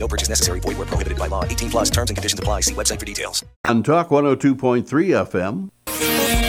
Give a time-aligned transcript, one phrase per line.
[0.00, 0.60] No purchase necessary.
[0.60, 1.44] Void where prohibited by law.
[1.44, 2.62] 18 plus terms and conditions apply.
[2.62, 3.44] See website for details.
[3.68, 5.70] On Talk 102.3 FM.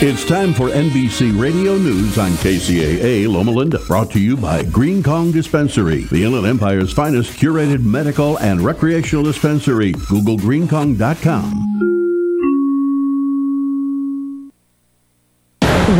[0.04, 3.78] It's time for NBC Radio News on KCAA Loma Linda.
[3.86, 9.22] Brought to you by Green Kong Dispensary, the Inland Empire's finest curated medical and recreational
[9.24, 9.92] dispensary.
[10.08, 11.68] Google greenkong.com.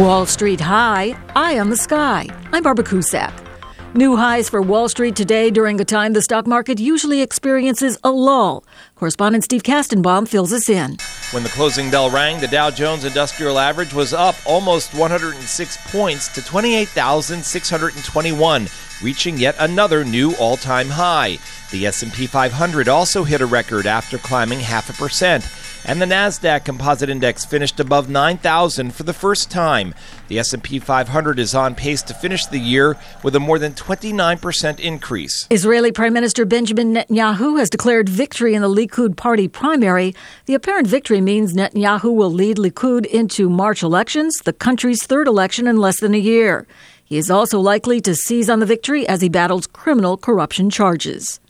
[0.01, 2.29] Wall Street High, Eye on the Sky.
[2.51, 3.52] I'm Barbara Cusack.
[3.95, 8.11] New highs for Wall Street today during a time the stock market usually experiences a
[8.11, 8.65] lull.
[8.97, 10.97] Correspondent Steve Kastenbaum fills us in.
[11.33, 16.29] When the closing bell rang, the Dow Jones Industrial Average was up almost 106 points
[16.29, 18.67] to 28,621,
[19.03, 21.37] reaching yet another new all-time high.
[21.71, 25.45] The S&P 500 also hit a record after climbing half a percent
[25.85, 29.95] and the Nasdaq Composite Index finished above 9,000 for the first time.
[30.29, 34.81] The S&P 500 is on pace to finish the year with a more than 29%
[34.81, 35.47] increase.
[35.51, 40.15] Israeli Prime Minister Benjamin Netanyahu has declared victory in the Likud party primary.
[40.47, 45.67] The apparent victory means Netanyahu will lead Likud into March elections, the country's third election
[45.67, 46.67] in less than a year.
[47.05, 51.41] He is also likely to seize on the victory as he battles criminal corruption charges.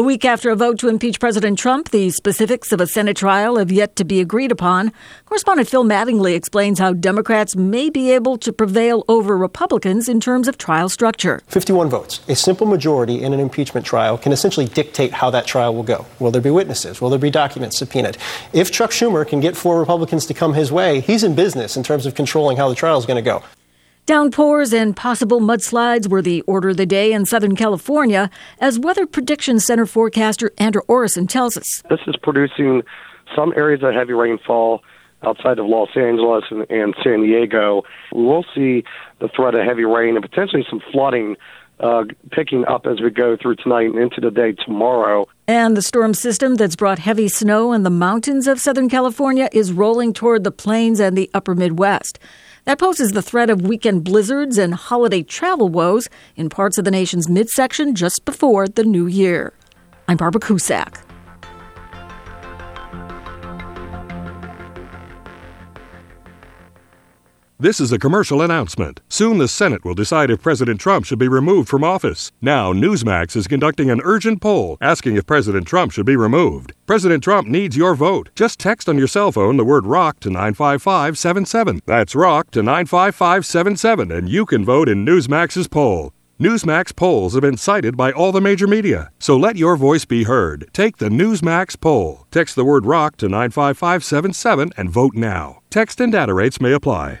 [0.00, 3.58] A week after a vote to impeach President Trump, the specifics of a Senate trial
[3.58, 4.92] have yet to be agreed upon.
[5.26, 10.48] Correspondent Phil Mattingly explains how Democrats may be able to prevail over Republicans in terms
[10.48, 11.42] of trial structure.
[11.48, 15.74] 51 votes, a simple majority in an impeachment trial, can essentially dictate how that trial
[15.74, 16.06] will go.
[16.18, 17.02] Will there be witnesses?
[17.02, 18.16] Will there be documents subpoenaed?
[18.54, 21.82] If Chuck Schumer can get four Republicans to come his way, he's in business in
[21.82, 23.42] terms of controlling how the trial is going to go.
[24.10, 28.28] Downpours and possible mudslides were the order of the day in Southern California,
[28.58, 31.80] as Weather Prediction Center forecaster Andrew Orrison tells us.
[31.88, 32.82] This is producing
[33.36, 34.82] some areas of heavy rainfall
[35.22, 37.84] outside of Los Angeles and, and San Diego.
[38.12, 38.82] We will see
[39.20, 41.36] the threat of heavy rain and potentially some flooding
[41.78, 45.28] uh, picking up as we go through tonight and into the day tomorrow.
[45.46, 49.72] And the storm system that's brought heavy snow in the mountains of Southern California is
[49.72, 52.18] rolling toward the plains and the upper Midwest.
[52.64, 56.90] That poses the threat of weekend blizzards and holiday travel woes in parts of the
[56.90, 59.52] nation's midsection just before the new year.
[60.08, 61.09] I'm Barbara Cusack.
[67.60, 69.02] This is a commercial announcement.
[69.10, 72.32] Soon the Senate will decide if President Trump should be removed from office.
[72.40, 76.72] Now, Newsmax is conducting an urgent poll asking if President Trump should be removed.
[76.86, 78.30] President Trump needs your vote.
[78.34, 81.82] Just text on your cell phone the word ROCK to 95577.
[81.84, 86.14] That's ROCK to 95577, and you can vote in Newsmax's poll.
[86.40, 90.24] Newsmax polls have been cited by all the major media, so let your voice be
[90.24, 90.70] heard.
[90.72, 92.26] Take the Newsmax poll.
[92.30, 95.58] Text the word ROCK to 95577 and vote now.
[95.68, 97.20] Text and data rates may apply.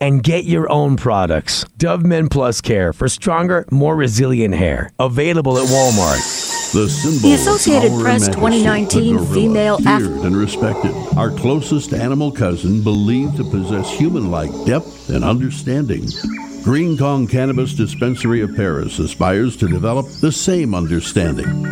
[0.00, 1.64] and get your own products.
[1.76, 4.90] Dove Men Plus Care for stronger, more resilient hair.
[4.98, 6.45] Available at Walmart.
[6.72, 10.92] The symbol The Associated of Press 2019 gorilla, female feared and respected.
[11.16, 16.06] Our closest animal cousin, believed to possess human-like depth and understanding.
[16.64, 21.62] Green Kong Cannabis Dispensary of Perris aspires to develop the same understanding.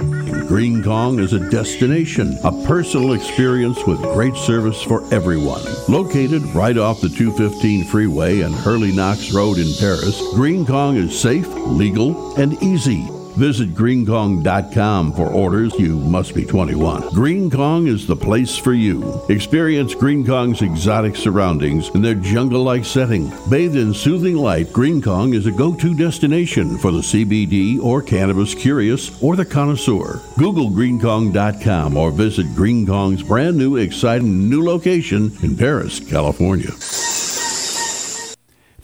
[0.47, 5.63] Green Kong is a destination, a personal experience with great service for everyone.
[5.89, 11.19] Located right off the 215 freeway and Harley Knox Road in Perris, Green Kong is
[11.19, 13.09] safe, legal, and easy.
[13.37, 15.75] Visit greenkong.com for orders.
[15.79, 17.11] You must be 21.
[17.11, 19.23] Green Kong is the place for you.
[19.29, 23.33] Experience Green Kong's exotic surroundings in their jungle like setting.
[23.51, 28.03] Bathed in soothing light, Green Kong is a go to destination for the CBD or
[28.03, 30.21] cannabis curious or the connoisseur.
[30.39, 37.24] Google greenkong.com or visit Green Kong's brand new, exciting new location in Perris, California.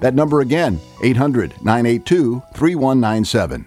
[0.00, 3.66] That number again, 800 982 3197.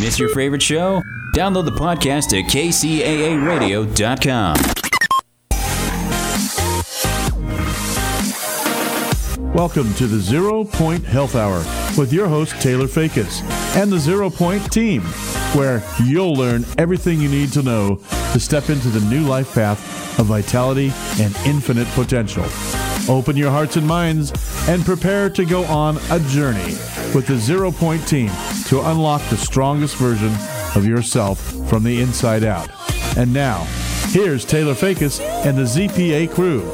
[0.00, 1.02] Miss your favorite show?
[1.34, 4.56] Download the podcast at kcaaradio.com.
[9.54, 11.58] Welcome to the Zero Point Health Hour
[11.98, 13.42] with your host, Taylor Fakis,
[13.76, 15.00] and the Zero Point team,
[15.54, 17.96] where you'll learn everything you need to know
[18.32, 19.80] to step into the new life path
[20.20, 22.44] of vitality and infinite potential.
[23.08, 24.32] Open your hearts and minds
[24.68, 26.74] and prepare to go on a journey
[27.14, 28.30] with the Zero Point team
[28.66, 30.32] to unlock the strongest version
[30.76, 31.40] of yourself
[31.70, 32.68] from the inside out.
[33.16, 33.64] And now,
[34.08, 36.70] here's Taylor Fakis and the ZPA crew.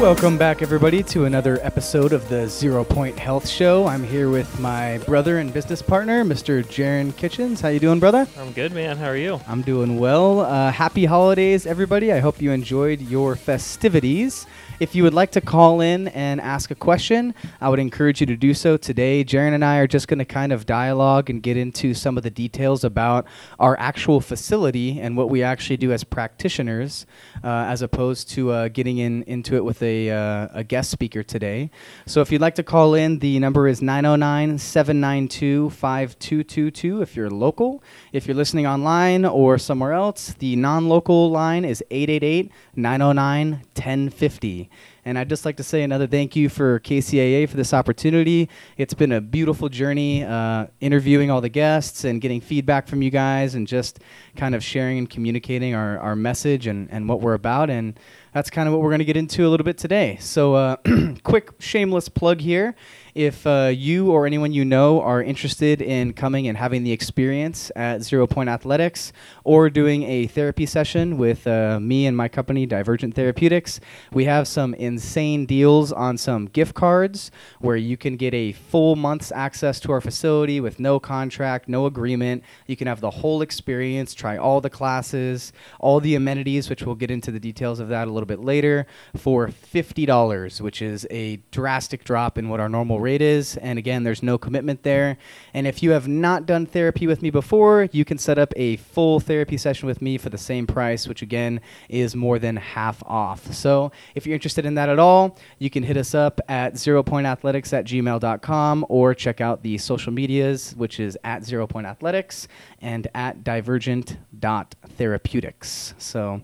[0.00, 3.86] Welcome back, everybody, to another episode of the Zero Point Health Show.
[3.86, 6.64] I'm here with my brother and business partner, Mr.
[6.64, 7.60] Jaron Kitchens.
[7.60, 8.26] How you doing, brother?
[8.36, 8.96] I'm good, man.
[8.96, 9.40] How are you?
[9.46, 10.40] I'm doing well.
[10.40, 12.10] Uh, happy holidays, everybody.
[12.10, 14.46] I hope you enjoyed your festivities.
[14.82, 18.26] If you would like to call in and ask a question, I would encourage you
[18.26, 19.24] to do so today.
[19.24, 22.24] Jaron and I are just going to kind of dialogue and get into some of
[22.24, 23.24] the details about
[23.60, 27.06] our actual facility and what we actually do as practitioners,
[27.44, 31.22] uh, as opposed to uh, getting in into it with a, uh, a guest speaker
[31.22, 31.70] today.
[32.06, 37.30] So if you'd like to call in, the number is 909 792 5222 if you're
[37.30, 37.84] local.
[38.12, 44.70] If you're listening online or somewhere else, the non local line is 888 909 1050.
[45.04, 48.48] And I'd just like to say another thank you for KCAA for this opportunity.
[48.76, 53.10] It's been a beautiful journey uh, interviewing all the guests and getting feedback from you
[53.10, 53.98] guys and just
[54.36, 57.68] kind of sharing and communicating our, our message and, and what we're about.
[57.68, 57.98] And
[58.32, 60.18] that's kind of what we're going to get into a little bit today.
[60.20, 60.76] So, uh,
[61.24, 62.76] quick shameless plug here.
[63.14, 67.70] If uh, you or anyone you know are interested in coming and having the experience
[67.76, 69.12] at Zero Point Athletics
[69.44, 73.80] or doing a therapy session with uh, me and my company, Divergent Therapeutics,
[74.12, 77.30] we have some insane deals on some gift cards
[77.60, 81.84] where you can get a full month's access to our facility with no contract, no
[81.84, 82.42] agreement.
[82.66, 86.94] You can have the whole experience, try all the classes, all the amenities, which we'll
[86.94, 88.86] get into the details of that a little bit later,
[89.18, 93.56] for $50, which is a drastic drop in what our normal rate is.
[93.58, 95.18] And again, there's no commitment there.
[95.52, 98.76] And if you have not done therapy with me before, you can set up a
[98.76, 103.02] full therapy session with me for the same price, which again is more than half
[103.04, 103.52] off.
[103.52, 107.72] So if you're interested in that at all, you can hit us up at zeropointathletics
[107.72, 112.46] at gmail.com or check out the social medias, which is at zeropointathletics
[112.80, 115.94] and at divergent.therapeutics.
[115.98, 116.42] So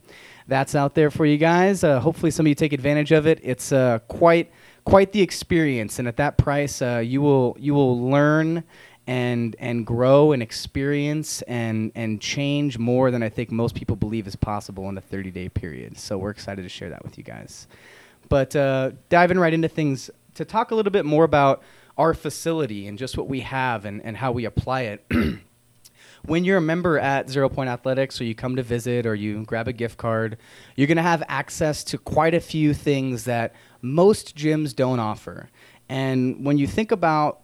[0.48, 1.84] that's out there for you guys.
[1.84, 3.38] Uh, hopefully, some of you take advantage of it.
[3.42, 4.50] It's uh, quite
[4.88, 8.64] quite the experience, and at that price, uh, you will you will learn
[9.06, 14.26] and and grow and experience and and change more than I think most people believe
[14.26, 15.98] is possible in a 30 day period.
[15.98, 17.66] So we're excited to share that with you guys.
[18.28, 21.62] But uh, diving right into things to talk a little bit more about
[21.98, 25.04] our facility and just what we have and, and how we apply it.
[26.24, 29.44] when you're a member at Zero Point Athletics or you come to visit or you
[29.44, 30.38] grab a gift card,
[30.76, 35.48] you're going to have access to quite a few things that most gyms don't offer.
[35.88, 37.40] And when you think about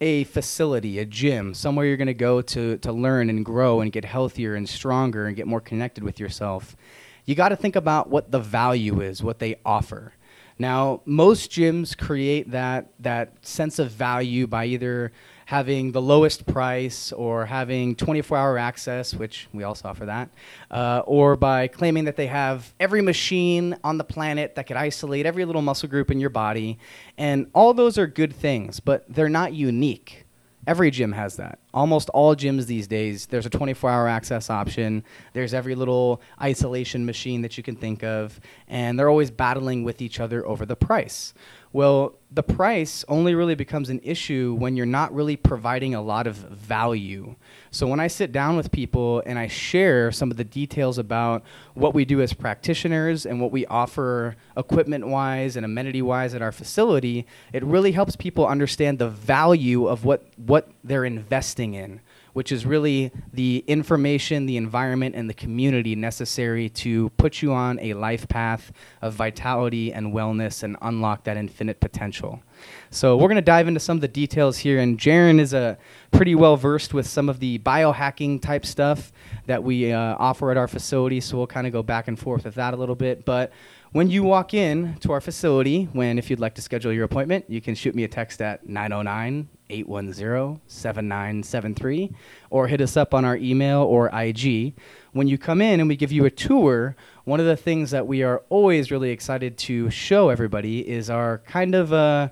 [0.00, 3.90] a facility, a gym, somewhere you're going to go to to learn and grow and
[3.90, 6.76] get healthier and stronger and get more connected with yourself,
[7.24, 10.12] you got to think about what the value is, what they offer.
[10.58, 15.12] Now, most gyms create that that sense of value by either
[15.46, 20.28] having the lowest price or having 24 hour access, which we also offer that,
[20.72, 25.24] uh, or by claiming that they have every machine on the planet that could isolate
[25.24, 26.78] every little muscle group in your body.
[27.16, 30.26] And all those are good things, but they're not unique.
[30.66, 31.60] Every gym has that.
[31.72, 35.04] Almost all gyms these days, there's a 24 hour access option.
[35.32, 38.40] There's every little isolation machine that you can think of.
[38.66, 41.34] And they're always battling with each other over the price.
[41.76, 46.26] Well, the price only really becomes an issue when you're not really providing a lot
[46.26, 47.36] of value.
[47.70, 51.42] So when I sit down with people and I share some of the details about
[51.74, 56.40] what we do as practitioners and what we offer equipment wise and amenity wise at
[56.40, 62.00] our facility, it really helps people understand the value of what, what they're investing in
[62.36, 67.78] which is really the information, the environment, and the community necessary to put you on
[67.80, 72.42] a life path of vitality and wellness and unlock that infinite potential.
[72.90, 75.58] So we're going to dive into some of the details here, and Jaron is a
[75.58, 75.74] uh,
[76.10, 79.14] pretty well versed with some of the biohacking type stuff
[79.46, 81.22] that we uh, offer at our facility.
[81.22, 83.50] So we'll kind of go back and forth with that a little bit, but
[83.92, 87.46] when you walk in to our facility, when if you'd like to schedule your appointment,
[87.48, 92.12] you can shoot me a text at 909 810 7973
[92.50, 94.74] or hit us up on our email or IG.
[95.12, 98.06] When you come in and we give you a tour, one of the things that
[98.06, 102.28] we are always really excited to show everybody is our kind of uh,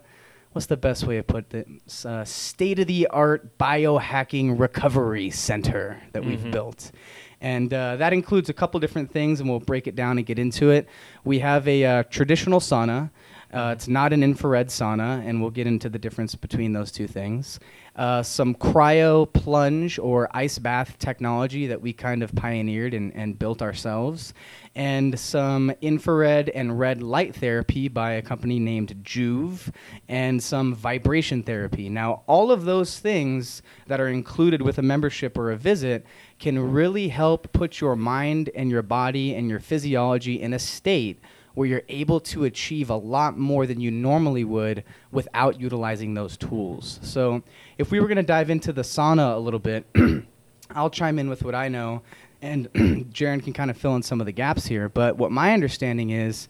[0.55, 2.07] what's the best way to put this?
[2.07, 6.31] Uh, state of the art biohacking recovery center that mm-hmm.
[6.31, 6.93] we've built.
[7.41, 10.39] And uh, that includes a couple different things, and we'll break it down and get
[10.39, 10.89] into it.
[11.25, 13.11] We have a uh, traditional sauna.
[13.55, 17.07] Uh, it's not an infrared sauna, and we'll get into the difference between those two
[17.07, 17.61] things.
[17.95, 23.39] Uh, some cryo plunge or ice bath technology that we kind of pioneered and, and
[23.39, 24.35] built ourselves
[24.75, 29.73] and some infrared and red light therapy by a company named Joovv,
[30.09, 31.89] and some vibration therapy.
[31.89, 36.05] Now, all of those things that are included with a membership or a visit
[36.41, 41.21] can really help put your mind and your body and your physiology in a state
[41.55, 46.37] where you're able to achieve a lot more than you normally would without utilizing those
[46.37, 46.99] tools.
[47.03, 47.43] So,
[47.79, 49.87] if we were going to dive into the sauna a little bit,
[50.71, 52.03] I'll chime in with what I know
[52.45, 52.71] and
[53.13, 54.89] Jaron can kind of fill in some of the gaps here.
[54.89, 56.47] But what my understanding is,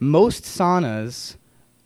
[0.00, 1.36] most saunas,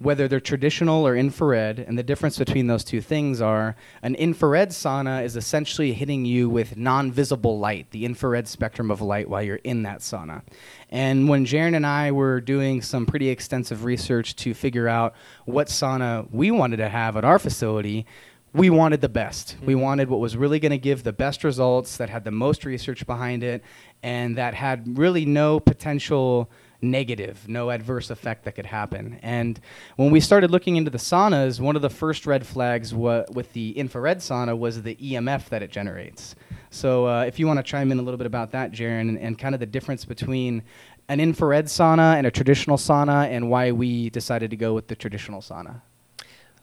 [0.00, 4.71] whether they're traditional or infrared, and the difference between those two things are an infrared
[4.71, 9.42] sauna is essentially hitting you with non visible light, the infrared spectrum of light while
[9.42, 10.40] you're in that sauna.
[10.88, 15.14] And when Jaron and I were doing some pretty extensive research to figure out
[15.45, 18.07] what sauna we wanted to have at our facility,
[18.54, 19.57] we wanted the best.
[19.57, 19.66] Mm-hmm.
[19.66, 22.64] We wanted what was really going to give the best results, that had the most
[22.64, 23.62] research behind it,
[24.02, 26.50] and that had really no potential
[26.83, 29.19] negative, no adverse effect that could happen.
[29.23, 29.61] And
[29.97, 33.53] when we started looking into the saunas, one of the first red flags wa- with
[33.53, 36.35] the infrared sauna was the EMF that it generates.
[36.71, 39.19] So uh, if you want to chime in a little bit about that, Jaron, and,
[39.19, 40.63] and kind of the difference between
[41.09, 44.95] an infrared sauna and a traditional sauna, and why we decided to go with the
[44.95, 45.83] traditional sauna.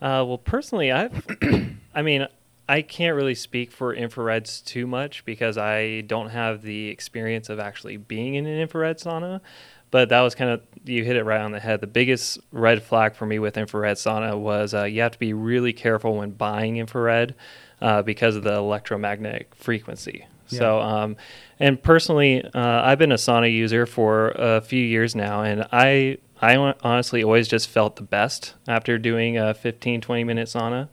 [0.01, 1.25] Uh, well, personally, I've,
[1.95, 2.27] I mean,
[2.69, 7.59] I can't really speak for infrareds too much because I don't have the experience of
[7.59, 9.41] actually being in an infrared sauna.
[9.89, 11.81] But that was kind of you hit it right on the head.
[11.81, 15.33] The biggest red flag for me with infrared sauna was uh, you have to be
[15.33, 17.35] really careful when buying infrared
[17.81, 20.25] uh, because of the electromagnetic frequency.
[20.49, 20.59] Yeah.
[20.59, 21.17] So, um,
[21.59, 26.17] and personally, uh, I've been a sauna user for a few years now, and I
[26.41, 30.89] I honestly always just felt the best after doing a 15, 20 minute sauna.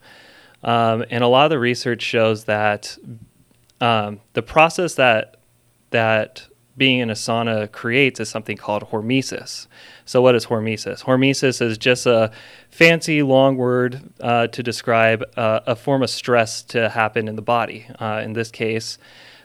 [0.62, 2.96] Um, and a lot of the research shows that
[3.80, 5.36] um, the process that
[5.90, 6.46] that
[6.76, 9.66] being in a sauna creates is something called hormesis.
[10.04, 11.04] So, what is hormesis?
[11.04, 12.30] Hormesis is just a
[12.70, 17.42] fancy long word uh, to describe uh, a form of stress to happen in the
[17.42, 17.86] body.
[18.00, 18.98] Uh, in this case,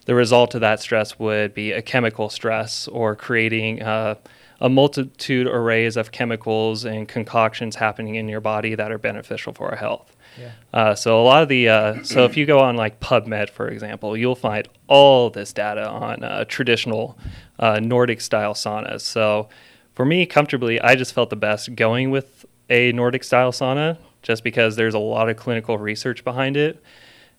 [0.05, 4.15] the result of that stress would be a chemical stress or creating uh,
[4.61, 9.69] a multitude arrays of chemicals and concoctions happening in your body that are beneficial for
[9.69, 10.15] our health.
[10.37, 10.51] Yeah.
[10.73, 13.67] Uh, so a lot of the uh, so if you go on like PubMed for
[13.67, 17.17] example, you'll find all this data on uh, traditional
[17.57, 19.01] uh, Nordic style saunas.
[19.01, 19.49] So
[19.95, 24.43] for me, comfortably, I just felt the best going with a Nordic style sauna, just
[24.43, 26.81] because there's a lot of clinical research behind it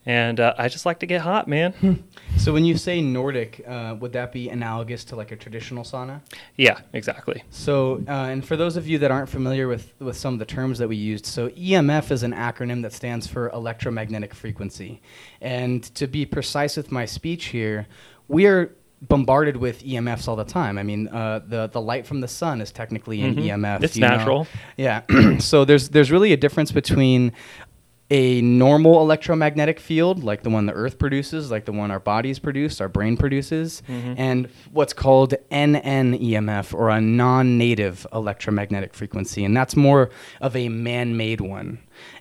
[0.06, 1.72] and uh, I just like to get hot, man.
[1.72, 1.94] Hmm.
[2.38, 6.20] so when you say Nordic, uh, would that be analogous to like a traditional sauna?
[6.56, 7.44] Yeah, exactly.
[7.50, 10.46] So, uh, and for those of you that aren't familiar with with some of the
[10.46, 15.02] terms that we used, so EMF is an acronym that stands for electromagnetic frequency,
[15.40, 17.86] and to be precise with my speech here,
[18.28, 20.76] we are bombarded with EMFs all the time.
[20.76, 23.64] I mean, uh, the the light from the sun is technically an mm-hmm.
[23.64, 23.82] EMF.
[23.82, 24.44] It's natural.
[24.44, 24.50] Know?
[24.76, 25.38] Yeah.
[25.38, 27.32] so there's there's really a difference between
[28.10, 32.38] a normal electromagnetic field, like the one the Earth produces, like the one our bodies
[32.40, 34.14] produce, our brain produces, Mhm.
[34.18, 39.44] and what's called NN EMF, or a non native electromagnetic frequency.
[39.44, 41.78] And that's more of a man made one.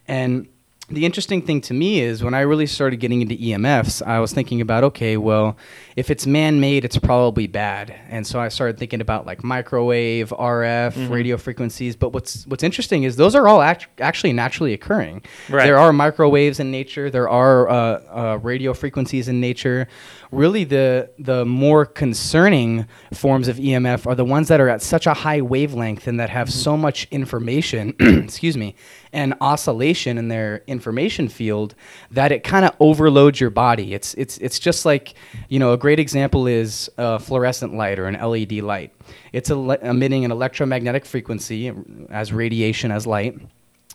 [0.08, 0.48] And
[0.92, 4.34] the interesting thing to me is when I really started getting into EMFs, I was
[4.34, 5.56] thinking about okay, well,
[5.96, 7.94] if it's man made, it's probably bad.
[8.10, 11.10] And so I started thinking about like microwave, RF, Mhm.
[11.10, 11.96] radio frequencies.
[11.96, 15.22] But what's what's interesting is those are all act- actually naturally occurring.
[15.50, 15.66] Right.
[15.66, 17.10] There are microwaves in nature.
[17.10, 19.88] There are uh, uh, radio frequencies in nature.
[20.32, 25.08] Really, the the more concerning forms of EMF are the ones that are at such
[25.08, 27.96] a high wavelength and that have so much information.
[28.00, 28.76] excuse me,
[29.12, 31.74] and oscillation in their information field
[32.12, 33.96] that it kind of overloads your body.
[33.96, 35.16] It's it's it's just like
[35.48, 38.94] you know a great example is a fluorescent light or an LED light.
[39.34, 41.74] It's emitting an electromagnetic frequency
[42.12, 43.40] as radiation as light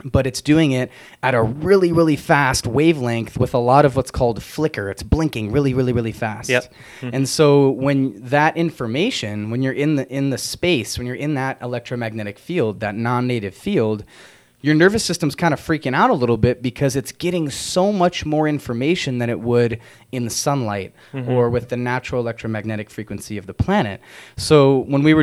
[0.04, 0.90] but it's doing it
[1.22, 5.52] at a really really fast wavelength with a lot of what's called flicker it's blinking
[5.52, 6.74] really really really fast Yep.
[7.00, 7.10] Mhm.
[7.12, 11.34] and so when that information when you're in the in the space when you're in
[11.34, 14.04] that electromagnetic field that non-native field
[14.62, 18.24] your nervous system's kind of freaking out a little bit because it's getting so much
[18.26, 19.78] more information than it would
[20.10, 21.28] in the sunlight Mhm.
[21.28, 24.00] or with the natural electromagnetic frequency of the planet
[24.36, 25.22] so when we were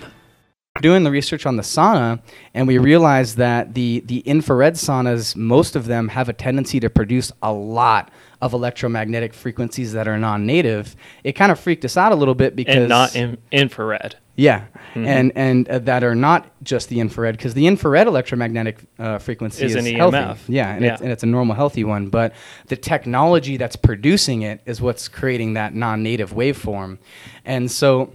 [0.81, 2.19] doing the research on the sauna
[2.53, 6.89] and we realized that the the infrared saunas most of them have a tendency to
[6.89, 8.11] produce a lot
[8.41, 12.55] of electromagnetic frequencies that are non-native it kind of freaked us out a little bit
[12.55, 14.15] because and not in, infrared.
[14.35, 15.07] yeah Mhm.
[15.07, 19.63] and and uh, that are not just the infrared because the infrared electromagnetic uh, frequency
[19.65, 20.17] Is is, an healthy.
[20.17, 20.37] EMF.
[20.47, 20.93] yeah and, Yeah.
[20.93, 22.33] It's, and it's a normal healthy one but
[22.67, 26.97] the technology that's producing it is what's creating that non-native waveform
[27.45, 28.11] and so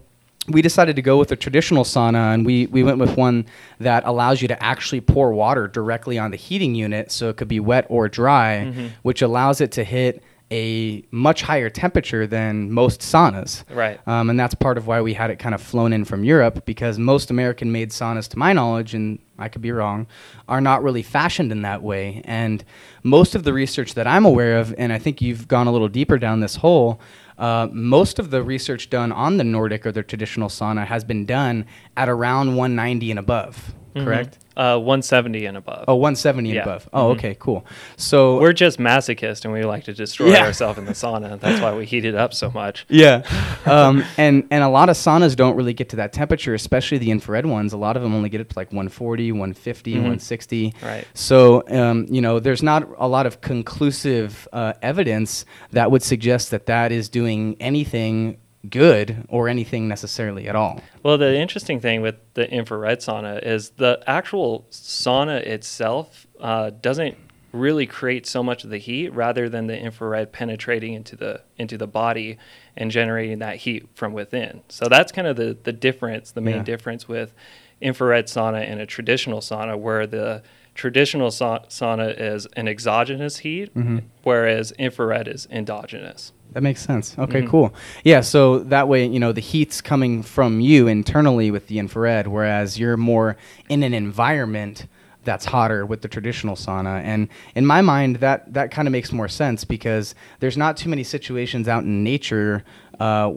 [0.48, 3.46] we decided to go with a traditional sauna and we, we went with one
[3.80, 7.48] that allows you to actually pour water directly on the heating unit so it could
[7.48, 8.90] be wet or dry Mhm.
[9.02, 13.98] which allows it to hit a much higher temperature than most saunas Right.
[14.06, 16.64] um, and that's part of why we had it kind of flown in from Europe
[16.64, 20.06] because most American made saunas, to my knowledge, and I could be wrong,
[20.48, 22.22] are not really fashioned in that way.
[22.24, 22.62] And
[23.02, 25.88] most of the research that I'm aware of, and I think you've gone a little
[25.88, 27.00] deeper down this hole,
[27.38, 31.26] uh, most of the research done on the Nordic or the traditional sauna has been
[31.26, 33.74] done at around 190 and above.
[34.04, 34.38] Correct?
[34.56, 35.84] Uh, 170 and above.
[35.86, 36.62] Oh, 170 and Yeah.
[36.62, 36.88] above.
[36.94, 37.18] Oh, Mhm.
[37.18, 37.66] okay, cool.
[37.98, 40.44] So We're just masochists and we like to destroy Yeah.
[40.46, 41.38] ourselves in the sauna.
[41.38, 42.86] That's why we heat it up so much.
[42.88, 43.22] yeah
[43.66, 47.10] um, and and a lot of saunas don't really get to that temperature especially the
[47.10, 49.96] infrared ones a lot of them only get up to like 140 150 Mhm.
[49.96, 51.04] 160 Right.
[51.14, 56.50] so um, you know there's not a lot of conclusive uh, evidence that would suggest
[56.52, 58.38] that that is doing anything
[58.70, 63.70] good or anything necessarily at all Well, the interesting thing with the infrared sauna is
[63.70, 67.16] the actual sauna itself uh, doesn't
[67.52, 71.78] really create so much of the heat, rather than the infrared penetrating into the into
[71.78, 72.36] the body
[72.76, 74.62] and generating that heat from within.
[74.68, 76.62] So that's kind of the the difference, the main Yeah.
[76.64, 77.32] difference with
[77.80, 80.42] infrared sauna and a traditional sauna, where the
[80.76, 84.02] traditional sa- sauna is an exogenous heat, Mhm.
[84.22, 86.32] whereas infrared is endogenous.
[86.52, 87.16] That makes sense.
[87.18, 87.48] Okay, Mhm.
[87.48, 87.74] cool.
[88.04, 92.28] Yeah, so that way, you know, the heat's coming from you internally with the infrared,
[92.28, 93.36] whereas you're more
[93.68, 94.86] in an environment
[95.24, 97.02] that's hotter with the traditional sauna.
[97.02, 100.88] And in my mind, that that kind of makes more sense because there's not too
[100.88, 102.62] many situations out in nature
[103.00, 103.30] uh,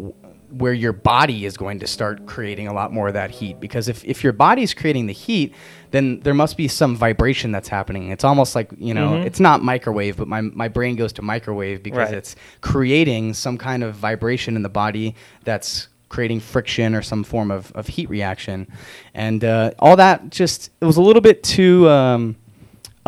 [0.52, 3.60] where your body is going to start creating a lot more of that heat.
[3.60, 5.54] Because if, if your body's creating the heat,
[5.92, 8.10] then there must be some vibration that's happening.
[8.10, 9.26] It's almost like, you know, Mhm.
[9.26, 12.14] it's not microwave, but my, my brain goes to microwave because Right.
[12.18, 17.52] it's creating some kind of vibration in the body that's creating friction or some form
[17.52, 18.68] of, of heat reaction.
[19.14, 22.36] And uh, all that just, it was a little bit too um,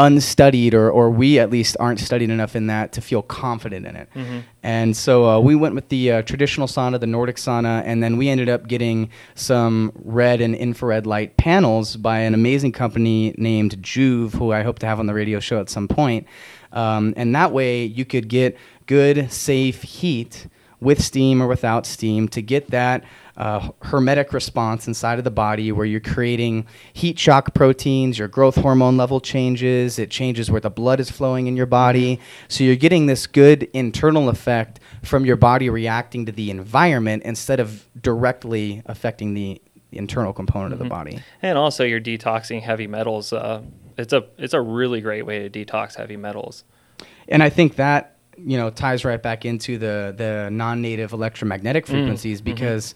[0.01, 3.95] unstudied, or, or we at least aren't studied enough in that to feel confident in
[3.95, 4.09] it.
[4.15, 4.43] Mhm.
[4.63, 8.17] And so uh, we went with the uh, traditional sauna, the Nordic sauna, and then
[8.17, 13.81] we ended up getting some red and infrared light panels by an amazing company named
[13.81, 16.25] Joovv, who I hope to have on the radio show at some point.
[16.73, 20.47] Um, and that way you could get good, safe heat
[20.79, 23.03] with steam or without steam to get that
[23.38, 28.56] uh, hormetic response inside of the body where you're creating heat shock proteins, your growth
[28.56, 32.20] hormone level changes, it changes where the blood is flowing in your body.
[32.48, 37.60] So you're getting this good internal effect from your body reacting to the environment instead
[37.60, 40.74] of directly affecting the internal component Mhm.
[40.74, 41.20] of the body.
[41.41, 43.34] And also, you're detoxing heavy metals.
[43.34, 43.62] Uh,
[43.98, 46.63] it's a it's a really great way to detox heavy metals.
[47.28, 48.11] And I think that
[48.45, 52.45] you know ties right back into the the non-native electromagnetic Mm, frequencies mhm.
[52.45, 52.95] because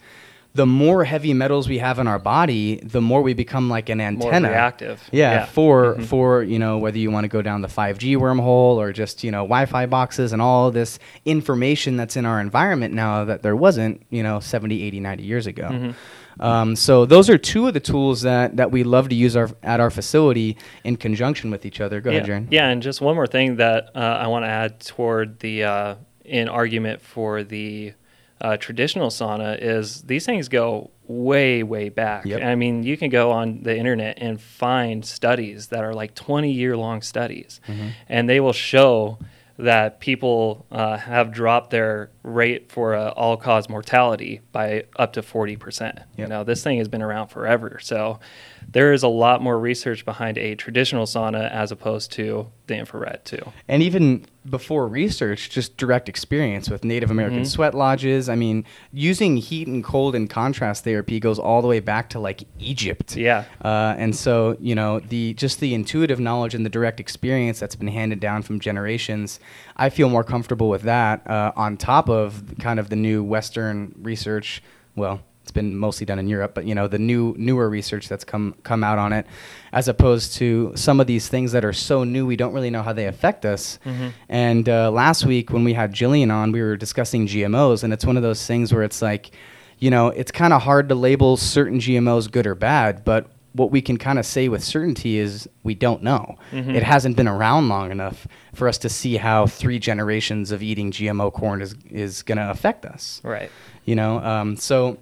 [0.53, 3.99] the more heavy metals we have in our body, the more we become like an
[3.99, 4.47] antenna.
[4.47, 5.01] More reactive.
[5.11, 5.45] Yeah, Yeah.
[5.47, 6.05] for Mhm.
[6.05, 9.31] for you know whether you want to go down the 5G wormhole or just you
[9.31, 14.01] know Wi-Fi boxes and all this information that's in our environment now that there wasn't
[14.09, 15.67] you know 70, 80, 90 years ago.
[15.71, 15.93] Mhm.
[16.39, 19.49] Um, so those are two of the tools that, that we love to use our,
[19.63, 22.01] at our facility in conjunction with each other.
[22.01, 22.17] Go yeah.
[22.17, 22.47] ahead, Jaron.
[22.51, 25.95] Yeah, and just one more thing that uh, I want to add toward the uh,
[26.23, 27.93] in argument for the
[28.41, 32.25] uh, traditional sauna is these things go way way back.
[32.25, 32.41] Yep.
[32.43, 36.51] I mean, you can go on the internet and find studies that are like 20
[36.51, 37.91] year long studies, Mhm.
[38.09, 39.19] and they will show
[39.57, 45.21] that people uh, have dropped their rate for uh, all cause mortality by up to
[45.21, 46.03] 40%.
[46.17, 47.79] You know, this thing has been around forever.
[47.81, 48.19] So
[48.67, 53.23] there is a lot more research behind a traditional sauna as opposed to the infrared,
[53.23, 53.53] too.
[53.67, 57.47] And even before research, just direct experience with Native American Mhm.
[57.47, 58.29] sweat lodges.
[58.29, 62.19] I mean, using heat and cold and contrast therapy goes all the way back to
[62.19, 63.15] like Egypt.
[63.15, 63.45] Yeah.
[63.63, 67.75] Uh, and so, you know, the just the intuitive knowledge and the direct experience that's
[67.75, 69.39] been handed down from generations,
[69.77, 73.93] I feel more comfortable with that uh, on top of kind of the new Western
[74.01, 74.61] research.
[74.95, 78.23] Well, it's been mostly done in Europe, but you know the new newer research that's
[78.23, 79.27] come come out on it,
[79.71, 82.81] as opposed to some of these things that are so new we don't really know
[82.81, 83.77] how they affect us.
[83.85, 84.11] Mhm.
[84.27, 88.03] And uh, last week when we had Jillian on, we were discussing GMOs, and it's
[88.07, 89.29] one of those things where it's like,
[89.77, 93.69] you know, it's kind of hard to label certain GMOs good or bad, but what
[93.69, 96.35] we can kind of say with certainty is we don't know.
[96.51, 96.73] Mhm.
[96.75, 100.91] It hasn't been around long enough for us to see how three generations of eating
[100.91, 103.21] GMO corn is is going to affect us.
[103.23, 103.51] Right.
[103.85, 104.97] You know, um, so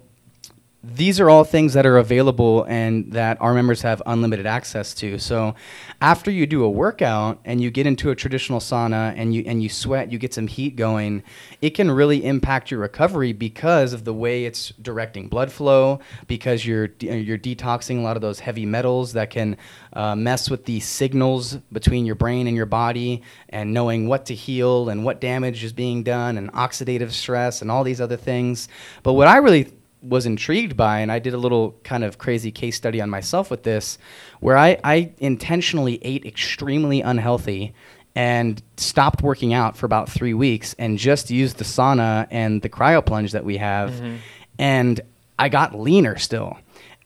[0.86, 5.18] these are all things that are available and that our members have unlimited access to.
[5.18, 5.54] So
[6.00, 9.62] after you do a workout and you get into a traditional sauna and you and
[9.62, 11.22] you sweat, you get some heat going,
[11.62, 16.66] it can really impact your recovery because of the way it's directing blood flow, because
[16.66, 19.56] you're you're detoxing a lot of those heavy metals that can
[19.94, 24.34] uh, mess with the signals between your brain and your body and knowing what to
[24.34, 28.68] heal and what damage is being done and oxidative stress and all these other things.
[29.02, 29.72] But what I really
[30.04, 33.50] was intrigued by, and I did a little kind of crazy case study on myself
[33.50, 33.98] with this,
[34.40, 37.72] where I, I intentionally ate extremely unhealthy
[38.14, 42.68] and stopped working out for about three weeks and just used the sauna and the
[42.68, 43.90] cryo plunge that we have.
[43.90, 44.18] Mhm.
[44.58, 45.00] And
[45.38, 46.56] I got leaner still.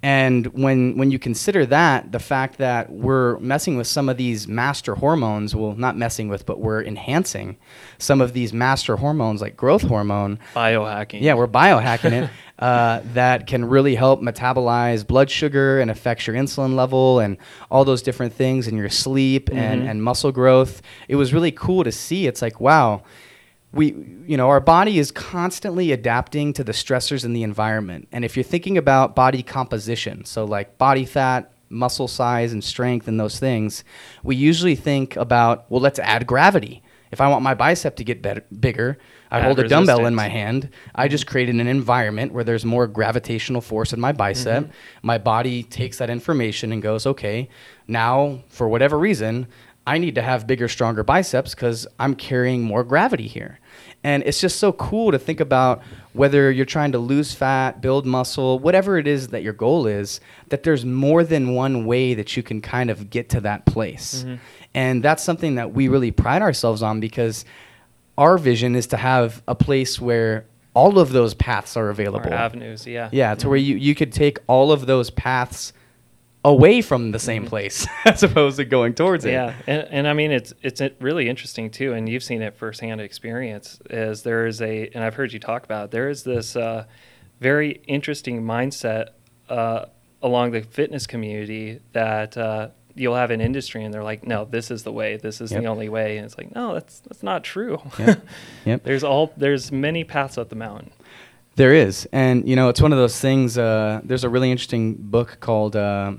[0.00, 4.46] And when when you consider that, the fact that we're messing with some of these
[4.46, 7.56] master hormones, well, not messing with, but we're enhancing
[7.98, 10.38] some of these master hormones like growth hormone.
[10.54, 11.20] Biohacking.
[11.20, 12.30] Yeah, we're biohacking it.
[12.58, 17.36] Uh, that can really help metabolize blood sugar and affects your insulin level and
[17.70, 19.88] all those different things and your sleep and, Mhm.
[19.88, 20.82] and muscle growth.
[21.06, 22.26] It was really cool to see.
[22.26, 23.02] It's like, wow,
[23.72, 23.86] we
[24.26, 28.08] you know our body is constantly adapting to the stressors in the environment.
[28.12, 33.08] And if you're thinking about body composition so like body fat muscle size and strength
[33.08, 33.84] and those things
[34.22, 36.82] we usually think about well let's add gravity.
[37.10, 38.98] If i want my bicep to get better, bigger
[39.30, 40.70] i Add hold a dumbbell in my hand.
[40.94, 44.64] I just created an environment where there's more gravitational force in my bicep.
[44.64, 44.70] Mhm.
[45.02, 47.48] my body takes that information and goes okay
[47.86, 49.46] now for whatever reason
[49.88, 53.58] I need to have bigger, stronger biceps because I'm carrying more gravity here.
[54.04, 55.80] And it's just so cool to think about
[56.12, 60.20] whether you're trying to lose fat, build muscle, whatever it is that your goal is,
[60.50, 64.24] that there's more than one way that you can kind of get to that place.
[64.26, 64.38] Mhm.
[64.74, 67.46] And that's something that we really pride ourselves on because
[68.18, 72.28] our vision is to have a place where all of those paths are available.
[72.30, 73.08] Or avenues, yeah.
[73.10, 75.72] Yeah, to where you, you could take all of those paths
[76.48, 79.32] away from the same place as opposed to going towards it.
[79.32, 83.00] Yeah, and, and I mean it's it's really interesting too, and you've seen it firsthand
[83.00, 83.78] experience.
[83.90, 86.84] Is there is a, and I've heard you talk about it, there is this uh,
[87.40, 89.10] very interesting mindset
[89.48, 89.86] uh,
[90.22, 94.70] along the fitness community that uh, you'll have an industry, and they're like, no, this
[94.70, 95.62] is the way, this is Yep.
[95.62, 97.78] the only way, and it's like, no, that's that's not true.
[97.98, 98.26] Yep.
[98.64, 98.82] Yep.
[98.84, 100.90] there's all there's many paths up the mountain.
[101.58, 103.58] There is, and you know, it's one of those things.
[103.58, 106.12] Uh, there's a really interesting book called uh,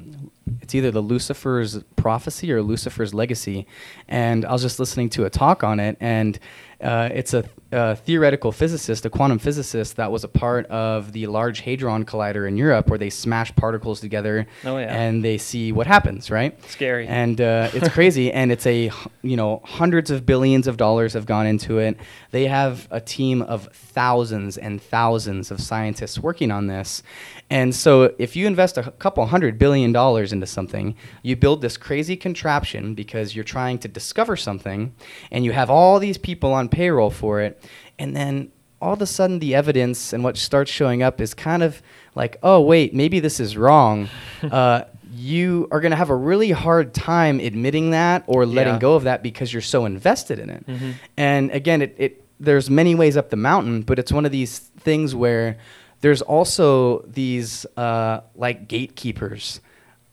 [0.62, 3.68] It's either the Lucifer's prophecy or Lucifer's legacy.
[4.08, 6.40] And I was just listening to a talk on it, and
[6.82, 11.28] uh, it's a, a, theoretical physicist, a quantum physicist that was a part of the
[11.28, 14.86] Large Hadron Collider in Europe, where they smash particles together oh, yeah.
[14.86, 16.32] and they see what happens.
[16.32, 16.62] Right?
[16.70, 17.06] Scary.
[17.06, 21.26] And uh, it's crazy, and it's a you know hundreds of billions of dollars have
[21.26, 21.98] gone into it.
[22.32, 27.04] They have a team of thousands and thousands of scientists working on this,
[27.50, 31.78] and so if you invest a couple hundred billion dollars into something, you build this
[31.78, 34.94] crazy contraption because you're trying to discover something,
[35.32, 37.64] and you have all these people on payroll for it,
[37.98, 41.64] and then all of a sudden the evidence and what starts showing up is kind
[41.64, 41.82] of
[42.16, 44.08] like, oh wait, maybe this is wrong.
[44.52, 48.80] uh, you are going to have a really hard time admitting that or letting Yeah.
[48.80, 50.66] go of that because you're so invested in it.
[50.68, 50.94] Mhm.
[51.18, 54.60] And again, it, it there's many ways up the mountain, but it's one of these
[54.60, 55.58] things where
[56.02, 59.62] there's also these uh, like gatekeepers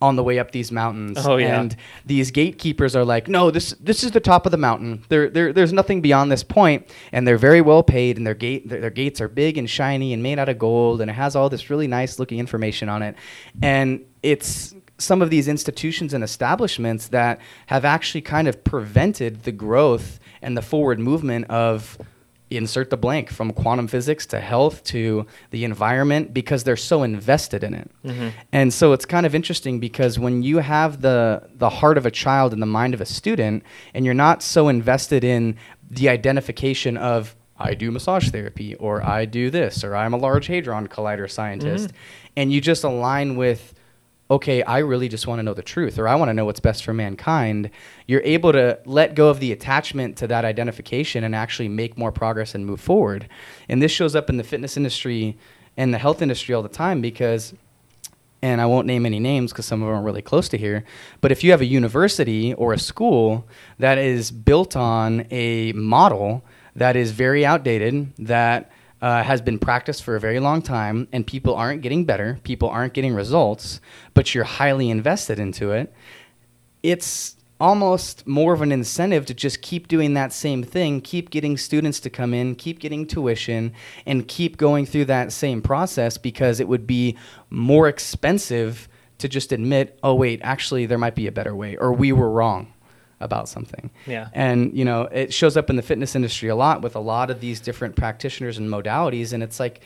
[0.02, 1.18] on the way up these mountains.
[1.24, 1.58] Oh, yeah.
[1.60, 5.04] And these gatekeepers are like, no, this this is the top of the mountain.
[5.08, 8.68] There, there there's nothing beyond this point, and they're very well paid, and their gate
[8.68, 11.34] their, their gates are big and shiny and made out of gold, and it has
[11.34, 13.16] all this really nice looking information on it,
[13.62, 19.52] and it's some of these institutions and establishments that have actually kind of prevented the
[19.52, 21.98] growth and the forward movement of
[22.50, 27.64] insert the blank from quantum physics to health to the environment because they're so invested
[27.64, 27.90] in it.
[28.04, 28.32] Mhm.
[28.52, 32.10] And so it's kind of interesting because when you have the the heart of a
[32.10, 35.56] child and the mind of a student and you're not so invested in
[35.90, 40.46] the identification of I do massage therapy or I do this or I'm a large
[40.46, 41.90] hadron collider scientist
[42.36, 43.72] and you just align with
[44.30, 46.60] okay, I really just want to know the truth or I want to know what's
[46.60, 47.70] best for mankind,
[48.06, 52.10] you're able to let go of the attachment to that identification and actually make more
[52.10, 53.28] progress and move forward.
[53.68, 55.36] And this shows up in the fitness industry
[55.76, 57.54] and the health industry all the time because
[58.42, 60.84] and I won't name any names because some of them are really close to here.
[61.20, 63.46] But if you have a university or a school
[63.78, 66.44] that is built on a model
[66.76, 68.70] that is very outdated, that
[69.02, 72.68] uh, has been practiced for a very long time, and people aren't getting better, people
[72.68, 73.80] aren't getting results,
[74.14, 75.92] but you're highly invested into it,
[76.82, 81.56] it's almost more of an incentive to just keep doing that same thing, keep getting
[81.56, 83.72] students to come in, keep getting tuition,
[84.04, 87.16] and keep going through that same process because it would be
[87.48, 91.92] more expensive to just admit, oh, wait, actually, there might be a better way, or
[91.92, 92.72] we were wrong
[93.20, 93.90] about something.
[94.06, 94.28] Yeah.
[94.34, 97.30] And, you know, it shows up in the fitness industry a lot with a lot
[97.30, 99.32] of these different practitioners and modalities.
[99.32, 99.80] And it's like,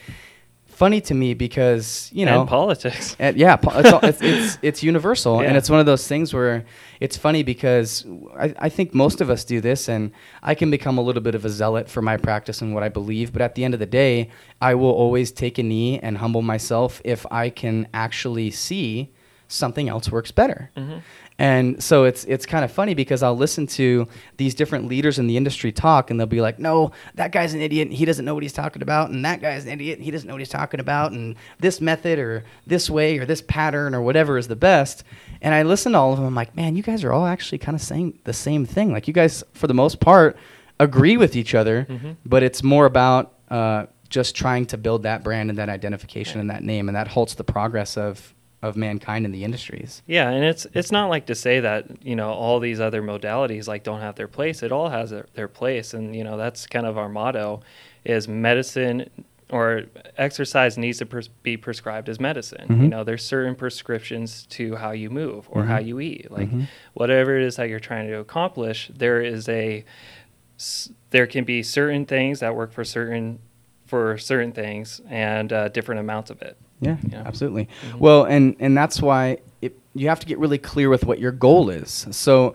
[0.67, 3.15] funny to me because you know And politics.
[3.19, 6.33] and yeah, po- it's, all, it's, it's it's universal, and it's one of those things
[6.33, 6.65] where
[7.01, 10.11] it's funny because I, I think most of us do this, and
[10.43, 12.89] I can become a little bit of a zealot for my practice and what I
[12.89, 13.31] believe.
[13.31, 14.31] But at the end of the day,
[14.63, 19.13] I will always take a knee and humble myself if I can actually see
[19.49, 20.71] something else works better.
[20.77, 21.03] Mhm.
[21.41, 25.27] And so it's it's kind of funny because I'll listen to these different leaders in
[25.27, 27.91] the industry talk, and they'll be like, "No, that guy's an idiot.
[27.91, 30.01] He doesn't know what he's talking about, and that guy's an idiot.
[30.01, 33.41] He doesn't know what he's talking about, and this method or this way or this
[33.41, 35.03] pattern or whatever is the best."
[35.41, 36.27] And I listen to all of them.
[36.27, 38.93] I'm like, "Man, you guys are all actually kind of saying the same thing.
[38.93, 40.37] Like you guys, for the most part,
[40.79, 42.17] agree with each other, Mhm.
[42.27, 46.51] but it's more about uh, just trying to build that brand and that identification and
[46.51, 50.45] that name, and that halts the progress of of mankind in the industries." Yeah, and
[50.45, 54.01] it's it's not like to say that you know all these other modalities like don't
[54.01, 54.63] have their place.
[54.63, 57.61] It all has their, their place, and you know that's kind of our motto:
[58.05, 59.11] is medicine
[59.53, 59.83] or
[60.17, 62.67] exercise needs to pres- be prescribed as medicine.
[62.69, 62.89] You Mhm.
[62.89, 65.87] know, there's certain prescriptions to how you move or how Mhm.
[65.87, 66.31] you eat.
[66.31, 66.69] Like Mhm.
[66.95, 69.85] whatever it is that you're trying to accomplish, there is a
[71.11, 73.39] there can be certain things that work for certain
[73.87, 76.57] for certain things and uh, different amounts of it.
[76.81, 77.23] Yeah, know?
[77.27, 77.69] absolutely.
[77.93, 77.99] Mhm.
[77.99, 81.33] Well, and and that's why it, you have to get really clear with what your
[81.33, 82.07] goal is.
[82.11, 82.55] So,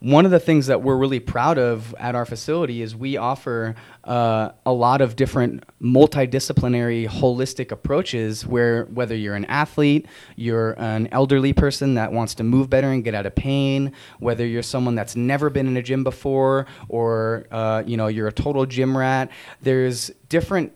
[0.00, 3.74] one of the things that we're really proud of at our facility is we offer
[4.04, 8.46] uh, a lot of different multidisciplinary, holistic approaches.
[8.46, 10.06] Where whether you're an athlete,
[10.36, 14.46] you're an elderly person that wants to move better and get out of pain, whether
[14.46, 18.32] you're someone that's never been in a gym before, or uh, you know you're a
[18.32, 19.30] total gym rat.
[19.62, 20.72] There's different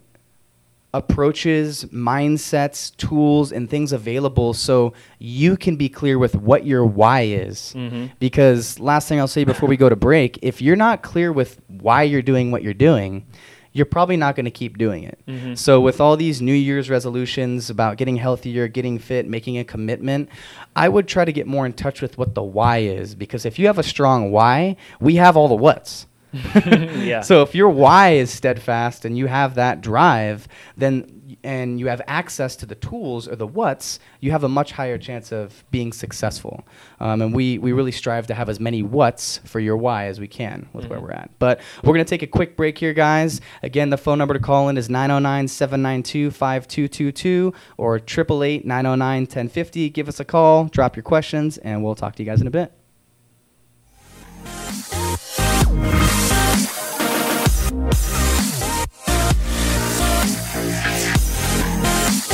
[0.99, 7.23] approaches, mindsets, tools, and things available so you can be clear with what your why
[7.23, 7.73] is.
[7.77, 8.11] Mhm.
[8.19, 11.61] Because, last thing I'll say before we go to break, if you're not clear with
[11.69, 13.25] why you're doing what you're doing,
[13.73, 15.19] you're probably not going to keep doing it.
[15.29, 15.57] Mhm.
[15.57, 20.29] So, with all these New Year's resolutions about getting healthier, getting fit, making a commitment,
[20.75, 23.15] I would try to get more in touch with what the why is.
[23.15, 26.07] Because if you have a strong why, we have all the whats.
[26.99, 27.21] Yeah.
[27.23, 32.01] So if your why is steadfast and you have that drive, then and you have
[32.07, 35.93] access to the tools or the what's, you have a much higher chance of being
[35.93, 36.67] successful.
[37.01, 40.21] Um, and we, we really strive to have as many what's for your why as
[40.21, 41.31] we can with where we're at.
[41.39, 43.41] But we're going to take a quick break here, guys.
[43.63, 49.91] Again, the phone number to call in is 909 792 5222 or 888 909 1050.
[49.91, 52.51] Give us a call, drop your questions, and we'll talk to you guys in a
[52.51, 52.73] bit.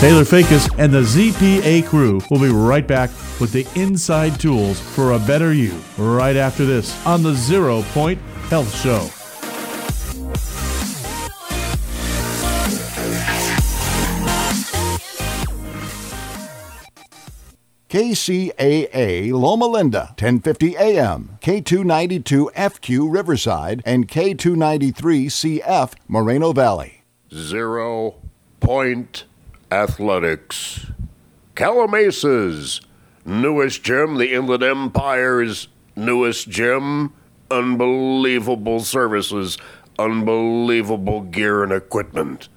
[0.05, 3.09] Taylor Fakis and the ZPA crew will be right back
[3.41, 8.21] with the inside tools for a better you right after this on the Zero Point
[8.51, 9.09] Health Show.
[17.89, 27.05] KCAA Loma Linda, 1050 AM, K292 FQ Riverside, and K293 CF Moreno Valley.
[27.33, 28.17] Zero
[28.61, 29.25] Point
[29.75, 30.87] Athletics.
[31.57, 32.81] Calimesa's
[33.25, 37.13] newest gym, the Inland Empire's newest gym.
[37.51, 39.59] Unbelievable services,
[39.99, 42.49] unbelievable gear and equipment.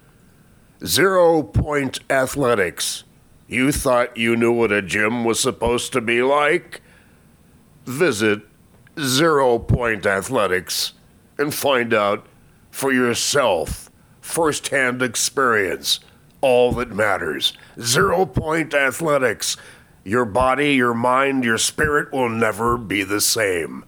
[0.86, 3.02] Zero Point Athletics.
[3.48, 6.80] You thought you knew what a gym was supposed to be like?
[7.84, 8.42] Visit
[9.00, 10.92] Zero Point Athletics
[11.36, 12.26] and find out
[12.70, 15.98] for yourself, firsthand experience,
[16.40, 17.52] all that matters.
[17.80, 19.56] Zero Point Athletics.
[20.04, 23.84] Your body, your mind, your spirit will never be the same.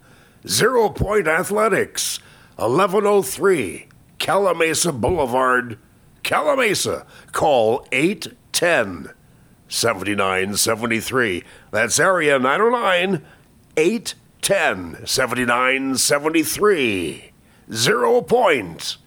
[0.46, 2.18] Zero Point Athletics,
[2.56, 3.86] 1103
[4.18, 5.78] Calimesa Boulevard,
[6.22, 7.06] Calimesa.
[7.32, 9.14] Call 810
[9.68, 11.44] 7973.
[11.70, 13.22] That's area 909
[13.76, 17.32] 810 7973.
[17.72, 18.98] Zero Point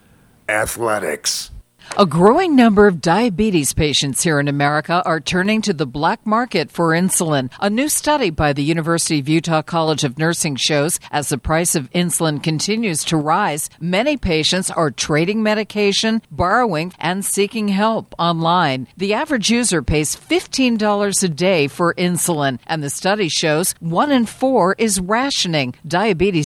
[0.50, 1.52] Athletics.
[1.96, 6.72] A growing number of diabetes patients here in America are turning to the black market
[6.72, 7.52] for insulin.
[7.60, 11.76] A new study by the University of Utah College of Nursing shows as the price
[11.76, 18.88] of insulin continues to rise, many patients are trading medication, borrowing, and seeking help online.
[18.98, 24.26] The average user pays $15 a day for insulin, and the study shows one in
[24.26, 25.76] four is rationing.
[25.88, 26.46] Diabetes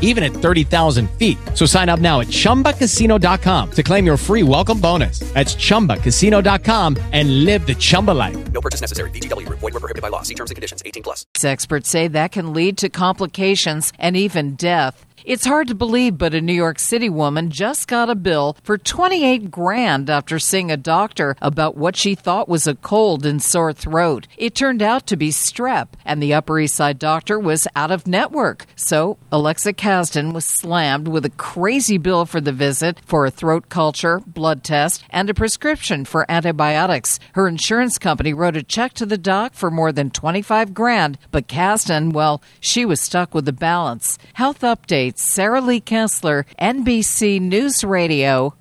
[0.00, 1.36] even at 30,000 feet.
[1.54, 5.18] So sign up now at chumbacasino.com to claim your free welcome bonus.
[5.34, 8.52] That's chumbacasino.com and live the Chumba life.
[8.52, 9.10] No purchase necessary.
[9.10, 9.58] VGW Group.
[9.58, 10.22] Void were prohibited by law.
[10.22, 10.82] See terms and conditions.
[10.86, 11.26] 18 plus.
[11.42, 15.04] Experts say that can lead to complications and even death.
[15.24, 18.76] It's hard to believe, but a New York City woman just got a bill for
[18.76, 23.72] 28 grand after seeing a doctor about what she thought was a cold and sore
[23.72, 24.28] throat.
[24.36, 28.06] It turned out to be strep, and the Upper East Side doctor was out of
[28.06, 28.66] network.
[28.76, 33.70] So Alexa Kasdan was slammed with a crazy bill for the visit for a throat
[33.70, 37.18] culture, blood test, and a prescription for antibiotics.
[37.32, 41.48] Her insurance company wrote a check to the doc for more than 25 grand, but
[41.48, 44.18] Kasdan, well, she was stuck with the balance.
[44.34, 48.54] Health updates Sarah Lee Kessler, NBC News Radio.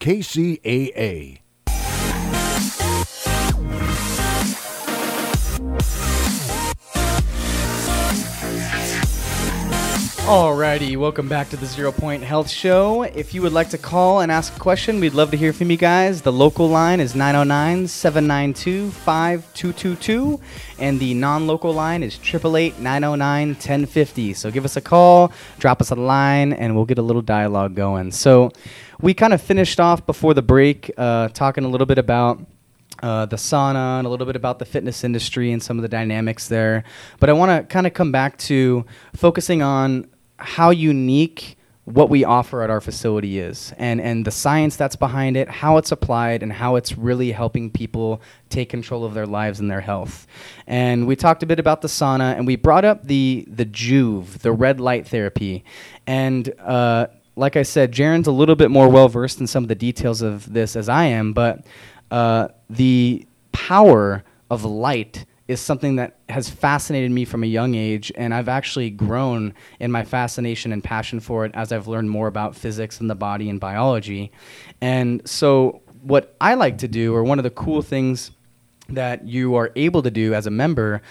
[0.00, 1.40] KCAA.
[10.26, 13.04] Alrighty, welcome back to the Zero Point Health Show.
[13.04, 15.70] If you would like to call and ask a question, we'd love to hear from
[15.70, 16.22] you guys.
[16.22, 20.40] The local line is 909 792 5222,
[20.80, 24.34] and the non local line is 888 909 1050.
[24.34, 27.76] So give us a call, drop us a line, and we'll get a little dialogue
[27.76, 28.10] going.
[28.10, 28.50] So
[29.00, 32.44] we kind of finished off before the break uh, talking a little bit about
[33.00, 35.88] uh, the sauna and a little bit about the fitness industry and some of the
[35.88, 36.82] dynamics there.
[37.20, 38.84] But I want to kind of come back to
[39.14, 44.74] focusing on how unique what we offer at our facility is and, and the science
[44.74, 49.14] that's behind it, how it's applied, and how it's really helping people take control of
[49.14, 50.26] their lives and their health.
[50.66, 54.38] And we talked a bit about the sauna and we brought up the, the Joovv,
[54.38, 55.64] the red light therapy.
[56.08, 57.06] And uh,
[57.36, 60.22] like I said, Jaron's a little bit more well versed in some of the details
[60.22, 61.64] of this as I am, but
[62.10, 68.10] uh, the power of light is something that has fascinated me from a young age,
[68.16, 72.26] and I've actually grown in my fascination and passion for it as I've learned more
[72.26, 74.32] about physics and the body and biology.
[74.80, 78.32] And so, what I like to do, or one of the cool things
[78.88, 81.02] that you are able to do as a member,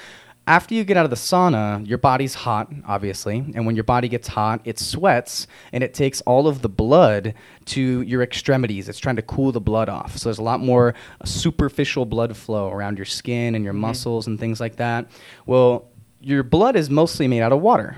[0.47, 3.37] after you get out of the sauna, your body's hot, obviously.
[3.55, 7.33] And when your body gets hot, it sweats and it takes all of the blood
[7.65, 8.87] to your extremities.
[8.87, 10.17] It's trying to cool the blood off.
[10.17, 10.93] So there's a lot more
[11.23, 15.07] superficial blood flow around your skin and your muscles and things like that.
[15.45, 15.87] Well,
[16.21, 17.97] your blood is mostly made out of water.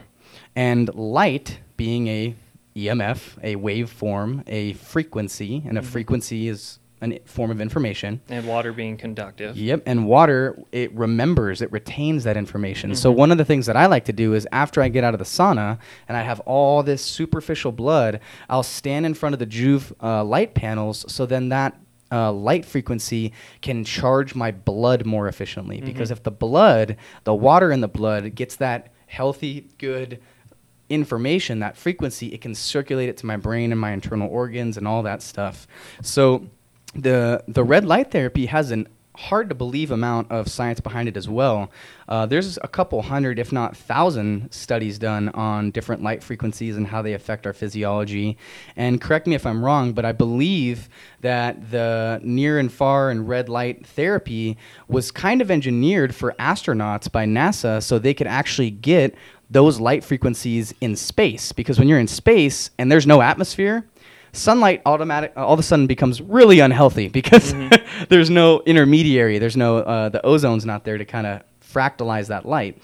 [0.56, 2.36] And light, being a
[2.76, 5.86] EMF, a waveform, a frequency, and a Mhm.
[5.86, 8.22] frequency is a form of information.
[8.30, 9.56] And water being conductive.
[9.56, 12.96] Yep, and water it remembers, it retains that information.
[12.96, 13.18] So Mhm.
[13.18, 15.20] one of the things that I like to do is after I get out of
[15.20, 15.78] the sauna
[16.08, 18.20] and I have all this superficial blood,
[18.50, 21.06] I'll stand in front of the Joovv uh, light panels.
[21.08, 21.76] So then that
[22.10, 26.14] uh, light frequency can charge my blood more efficiently because Mhm.
[26.14, 26.96] if the blood,
[27.26, 30.20] the water in the blood, gets that healthy, good
[30.90, 34.88] information, that frequency, it can circulate it to my brain and my internal organs and
[34.88, 35.68] all that stuff.
[36.02, 36.48] So
[36.96, 41.18] the the red light therapy has an hard to believe amount of science behind it
[41.18, 41.72] as well.
[42.08, 46.88] Uh, there's a couple hundred, if not thousand, studies done on different light frequencies and
[46.88, 48.38] how they affect our physiology.
[48.76, 50.88] And correct me if I'm wrong, but I believe
[51.22, 54.56] that the near and far and red light therapy
[54.88, 59.16] was kind of engineered for astronauts by NASA so they could actually get
[59.50, 61.52] those light frequencies in space.
[61.52, 63.86] Because when you're in space and there's no atmosphere,
[64.38, 67.54] sunlight automatic all of a sudden becomes really unhealthy because
[68.10, 72.46] there's no intermediary there's no uh, the ozone's not there to kind of fractalize that
[72.46, 72.82] light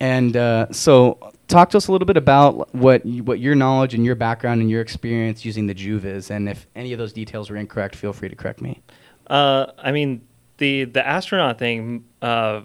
[0.00, 3.94] and uh, so talk to us a little bit about what you, what your knowledge
[3.94, 7.12] and your background and your experience using the Joovv is and if any of those
[7.12, 8.82] details were incorrect feel free to correct me
[9.28, 10.22] Uh, I mean,
[10.58, 12.62] the the astronaut thing, uh,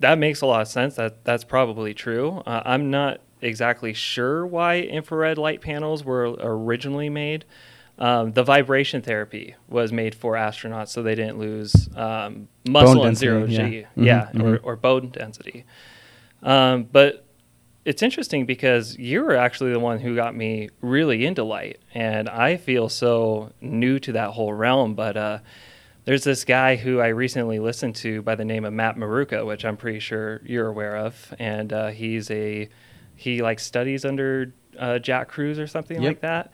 [0.00, 0.96] that makes a lot of sense.
[0.96, 2.42] That that's probably true.
[2.46, 7.44] Uh, I'm not exactly sure why infrared light panels were originally made.
[7.98, 13.08] Um, the vibration therapy was made for astronauts, so they didn't lose um, muscle Bone
[13.08, 13.62] and zero G, yeah.
[13.62, 14.42] Mhm, yeah, mhm.
[14.42, 15.64] Or, or bone density.
[16.42, 17.24] Um, but
[17.84, 22.28] it's interesting because you were actually the one who got me really into light, and
[22.28, 24.94] I feel so new to that whole realm.
[24.94, 25.38] But uh,
[26.04, 29.64] there's this guy who I recently listened to by the name of Matt Maruca, which
[29.64, 32.68] I'm pretty sure you're aware of, and uh, he's a
[33.18, 36.08] he like studies under uh, Jack Kruse or something Yep.
[36.10, 36.52] like that.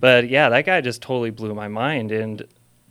[0.00, 2.12] But yeah, that guy just totally blew my mind.
[2.12, 2.44] And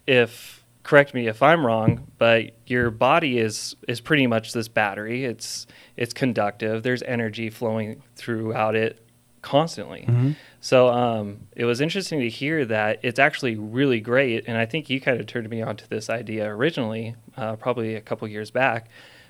[0.08, 5.24] if correct me if I'm wrong, but your body is is pretty much this battery.
[5.26, 5.66] It's
[5.96, 6.84] it's conductive.
[6.84, 9.00] There's energy flowing throughout it
[9.42, 10.06] constantly.
[10.08, 10.36] Mhm.
[10.62, 14.46] So um, it was interesting to hear that it's actually really great.
[14.48, 18.02] And I think you kind of turned me onto this idea originally, uh, probably a
[18.02, 18.88] couple years back,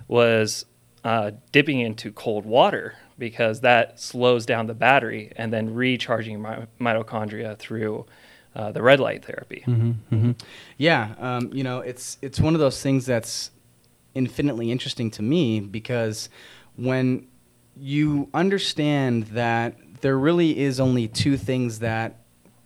[0.08, 0.66] was
[1.04, 6.68] uh, dipping into cold water because that slows down the battery and then recharging my
[6.80, 8.06] mitochondria through
[8.56, 9.62] uh, the red light therapy.
[9.66, 10.32] hmm hmm
[10.78, 13.52] Yeah, um, you know, it's it's one of those things that's
[14.14, 16.30] infinitely interesting to me because
[16.76, 17.28] when
[17.76, 22.20] you understand that there really is only two things that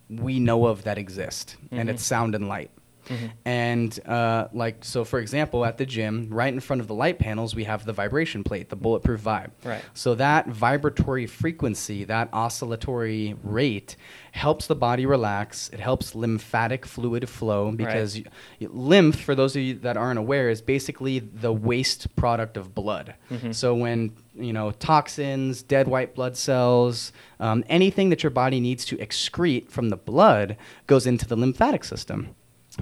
[0.09, 1.93] we know of that exist, and Mhm.
[1.93, 2.71] it's sound and light.
[3.07, 3.31] Mhm.
[3.45, 7.19] And uh, like so, for example, at the gym, right in front of the light
[7.19, 9.51] panels, we have the vibration plate, the bulletproof vibe.
[9.63, 9.81] Right.
[9.93, 13.95] So that vibratory frequency, that oscillatory rate,
[14.31, 15.69] helps the body relax.
[15.73, 18.15] It helps lymphatic fluid flow because
[18.61, 22.75] y- lymph, for those of you that aren't aware, is basically the waste product of
[22.75, 23.15] blood.
[23.31, 23.55] Mhm.
[23.55, 28.85] So when you know toxins, dead white blood cells, um, anything that your body needs
[28.85, 32.29] to excrete from the blood goes into the lymphatic system.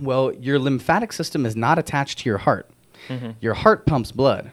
[0.01, 2.69] Well, your lymphatic system is not attached to your heart.
[3.09, 3.35] Mhm.
[3.41, 4.51] Your heart pumps blood.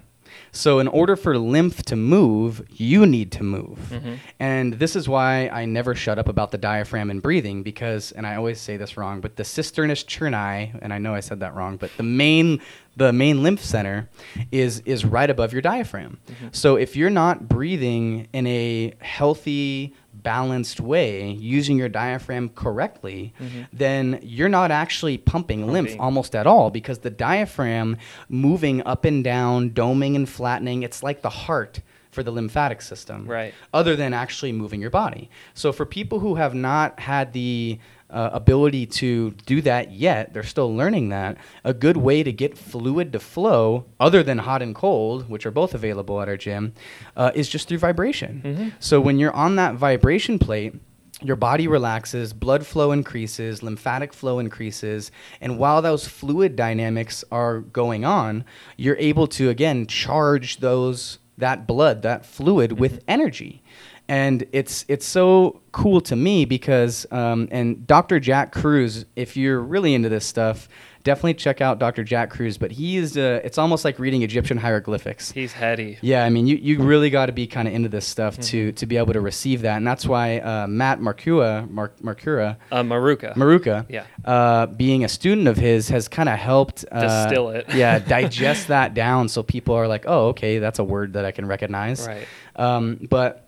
[0.55, 3.79] So, in order for lymph to move, you need to move.
[3.91, 4.19] Mhm.
[4.39, 8.27] And this is why I never shut up about the diaphragm and breathing because, and
[8.27, 11.55] I always say this wrong, but the cisternus cherni, and I know I said that
[11.55, 12.61] wrong, but the main,
[12.97, 14.11] the main lymph center
[14.51, 16.19] is, is right above your diaphragm.
[16.29, 16.55] Mhm.
[16.55, 23.67] So, if you're not breathing in a healthy, balanced way using your diaphragm correctly, Mhm.
[23.73, 27.97] then you're not actually pumping lymph almost at all because the diaphragm
[28.29, 33.27] moving up and down, doming and flattening, it's like the heart for the lymphatic system.
[33.27, 33.55] Right.
[33.73, 35.31] Other than actually moving your body.
[35.55, 37.79] So for people who have not had the
[38.13, 41.37] uh, ability to do that yet, they're still learning that.
[41.65, 45.51] A good way to get fluid to flow, other than hot and cold, which are
[45.51, 46.75] both available at our gym,
[47.17, 48.43] uh, is just through vibration.
[48.45, 48.73] Mhm.
[48.81, 50.75] So when you're on that vibration plate,
[51.23, 55.11] your body relaxes, blood flow increases, lymphatic flow increases,
[55.41, 58.45] and while those fluid dynamics are going on,
[58.77, 63.62] you're able to again charge those that blood, that fluid with energy.
[64.09, 68.21] And it's it's so cool to me because um, and Dr.
[68.21, 70.69] Jack Kruse, if you're really into this stuff,
[71.05, 72.05] definitely check out Dr.
[72.05, 72.59] Jack Kruse.
[72.59, 75.31] But he is uh, it's almost like reading Egyptian hieroglyphics.
[75.31, 75.99] He's heady.
[76.03, 78.73] Yeah, I mean, you, you really got to be kind of into this stuff to
[78.73, 82.83] to be able to receive that, and that's why uh, Matt Marcua, Mar- Marcura, Uh,
[82.83, 83.35] Maruca.
[83.35, 84.05] Maruca, Yeah.
[84.27, 87.67] uh, being a student of his, has kind of helped uh, Distill it.
[87.73, 91.31] yeah, digest that down, so people are like, oh, okay, that's a word that I
[91.31, 92.07] can recognize.
[92.07, 92.27] Right.
[92.57, 93.42] Um, but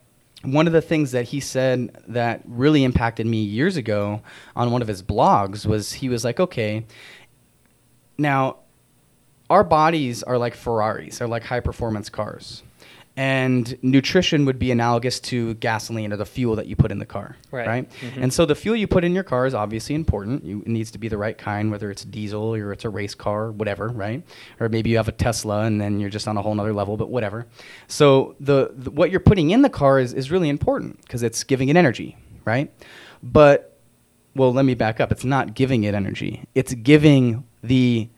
[0.44, 4.20] one of the things that he said that really impacted me years ago
[4.54, 6.84] on one of his blogs was he was like, okay,
[8.18, 8.58] now
[9.50, 12.62] our bodies are like Ferraris, they're like high performance cars.
[13.16, 17.06] And nutrition would be analogous to gasoline or the fuel that you put in the
[17.06, 17.66] car, Right.
[17.66, 17.90] right?
[18.00, 18.22] Mhm.
[18.24, 20.44] And so the fuel you put in your car is obviously important.
[20.44, 23.14] You, it needs to be the right kind, whether it's diesel or it's a race
[23.14, 24.24] car, whatever, right?
[24.58, 26.96] Or maybe you have a Tesla and then you're just on a whole nother level,
[26.96, 27.46] but whatever.
[27.86, 31.44] So the, the what you're putting in the car is, is really important because it's
[31.44, 32.72] giving it energy, right?
[33.22, 33.78] But
[34.34, 35.12] well, let me back up.
[35.12, 36.42] It's not giving it energy.
[36.56, 38.08] It's giving the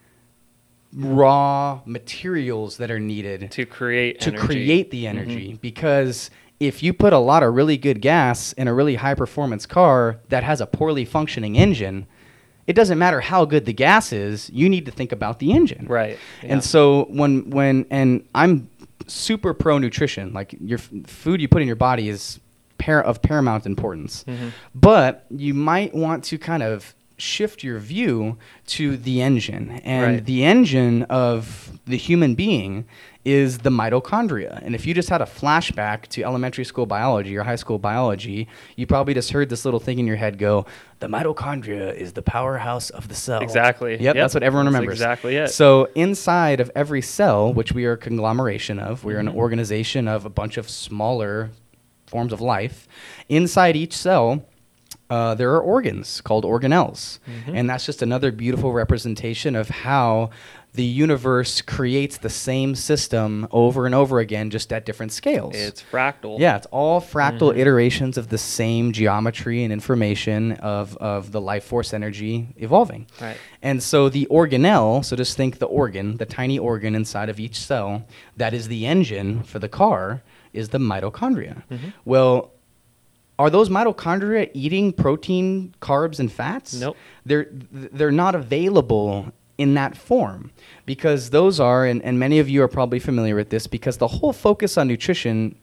[0.97, 4.47] raw materials that are needed to create to energy.
[4.47, 8.73] create the energy because if you put a lot of really good gas in a
[8.73, 12.07] really high performance car that has a poorly functioning engine
[12.67, 15.85] it doesn't matter how good the gas is you need to think about the engine
[15.87, 16.19] Right.
[16.43, 16.53] yeah.
[16.55, 18.71] and so when when and I'm
[19.09, 20.33] super pro nutrition.
[20.33, 22.41] Like your f- food you put in your body is
[22.79, 24.25] par- of paramount importance.
[24.27, 24.51] Mhm.
[24.75, 28.37] But you might want to kind of shift your view
[28.67, 29.81] to the engine.
[29.85, 30.25] And Right.
[30.25, 32.85] the engine of the human being
[33.25, 34.61] is the mitochondria.
[34.65, 38.47] And if you just had a flashback to elementary school biology or high school biology,
[38.77, 40.67] you probably just heard this little thing in your head go,
[41.01, 43.41] the mitochondria is the powerhouse of the cell.
[43.41, 43.93] Exactly.
[43.93, 44.15] Yep, Yep.
[44.17, 44.95] that's what everyone That's remembers.
[44.99, 45.49] exactly it.
[45.51, 49.21] So inside of every cell, which we are a conglomeration of, we're Mhm.
[49.21, 51.51] an organization of a bunch of smaller
[52.07, 52.87] forms of life.
[53.29, 54.45] Inside each cell,
[55.11, 57.19] uh, there are organs called organelles.
[57.47, 57.55] Mhm.
[57.55, 60.31] And that's just another beautiful representation of how
[60.75, 65.55] the universe creates the same system over and over again, just at different scales.
[65.57, 66.39] It's fractal.
[66.39, 67.59] Yeah, it's all fractal Mhm.
[67.59, 73.07] iterations of the same geometry and information of, of the life force energy evolving.
[73.23, 73.39] Right.
[73.63, 77.59] And so the organelle, so just think the organ, the tiny organ inside of each
[77.59, 78.05] cell,
[78.37, 81.63] that is the engine for the car, is the mitochondria.
[81.71, 81.93] Mhm.
[82.05, 82.51] Well,
[83.39, 86.75] are those mitochondria eating protein, carbs, and fats?
[86.75, 86.97] Nope.
[87.25, 90.51] They're they're not available in that form
[90.85, 94.09] because those are, and, and many of you are probably familiar with this, because the
[94.09, 95.57] whole focus on nutrition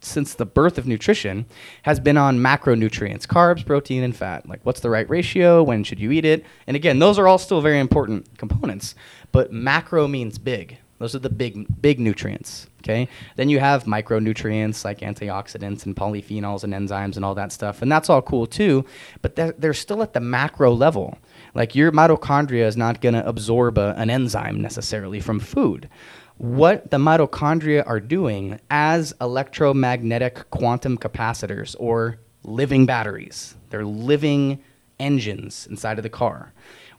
[0.00, 1.46] since the birth of nutrition
[1.82, 5.98] has been on macronutrients carbs protein and fat like what's the right ratio when should
[5.98, 8.94] you eat it and again those are all still very important components
[9.32, 14.84] but macro means big those are the big big nutrients okay then you have micronutrients
[14.84, 18.84] like antioxidants and polyphenols and enzymes and all that stuff and that's all cool too
[19.22, 21.18] but they're, they're still at the macro level
[21.54, 25.88] like your mitochondria is not going to absorb a, an enzyme necessarily from food
[26.38, 33.54] what the mitochondria are doing as electromagnetic quantum capacitors or living batteries.
[33.70, 34.62] They're living
[34.98, 36.52] engines inside of the car.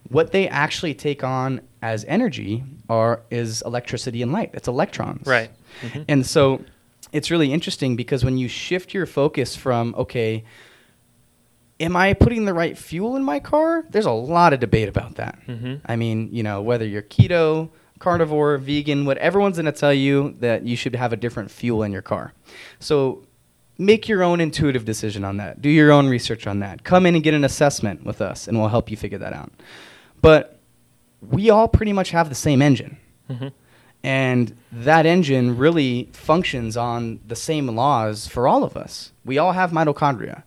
[0.10, 4.52] What they actually take on as energy are is electricity and light.
[4.54, 5.28] It's electrons.
[5.28, 5.50] Right.
[5.82, 6.06] Mhm.
[6.08, 6.62] And so
[7.12, 10.44] it's really interesting because when you shift your focus from okay,
[11.80, 13.84] am I putting the right fuel in my car?
[13.90, 15.38] There's a lot of debate about that.
[15.48, 15.82] Mhm.
[15.86, 20.36] I mean, you know, whether you're keto, carnivore, vegan, what everyone's going to tell you
[20.40, 22.34] that you should have a different fuel in your car.
[22.80, 23.24] So
[23.78, 25.62] make your own intuitive decision on that.
[25.62, 26.84] Do your own research on that.
[26.84, 29.52] Come in and get an assessment with us and we'll help you figure that out.
[30.22, 30.60] But
[31.22, 32.98] we all pretty much have the same engine.
[33.30, 33.52] Mhm.
[34.04, 39.12] And that engine really functions on the same laws for all of us.
[39.26, 40.44] We all have mitochondria.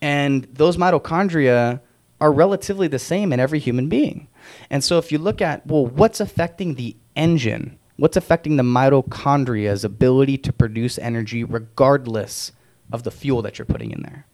[0.00, 1.80] And those mitochondria
[2.20, 4.28] are relatively the same in every human being.
[4.70, 7.78] And so if you look at, well, what's affecting the engine?
[7.96, 12.52] What's affecting the mitochondria's ability to produce energy regardless
[12.92, 14.26] of the fuel that you're putting in there?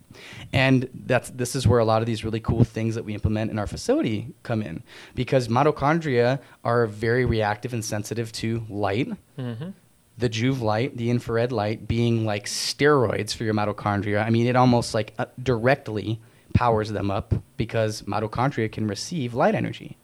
[0.53, 3.51] And that's this is where a lot of these really cool things that we implement
[3.51, 4.83] in our facility come in
[5.15, 9.09] because mitochondria are very reactive and sensitive to light.
[9.39, 9.75] Mhm.
[10.19, 14.23] the Joovv light, the infrared light, being like steroids for your mitochondria.
[14.23, 16.21] I mean, it almost like uh, directly
[16.53, 19.97] powers them up because mitochondria can receive light energy.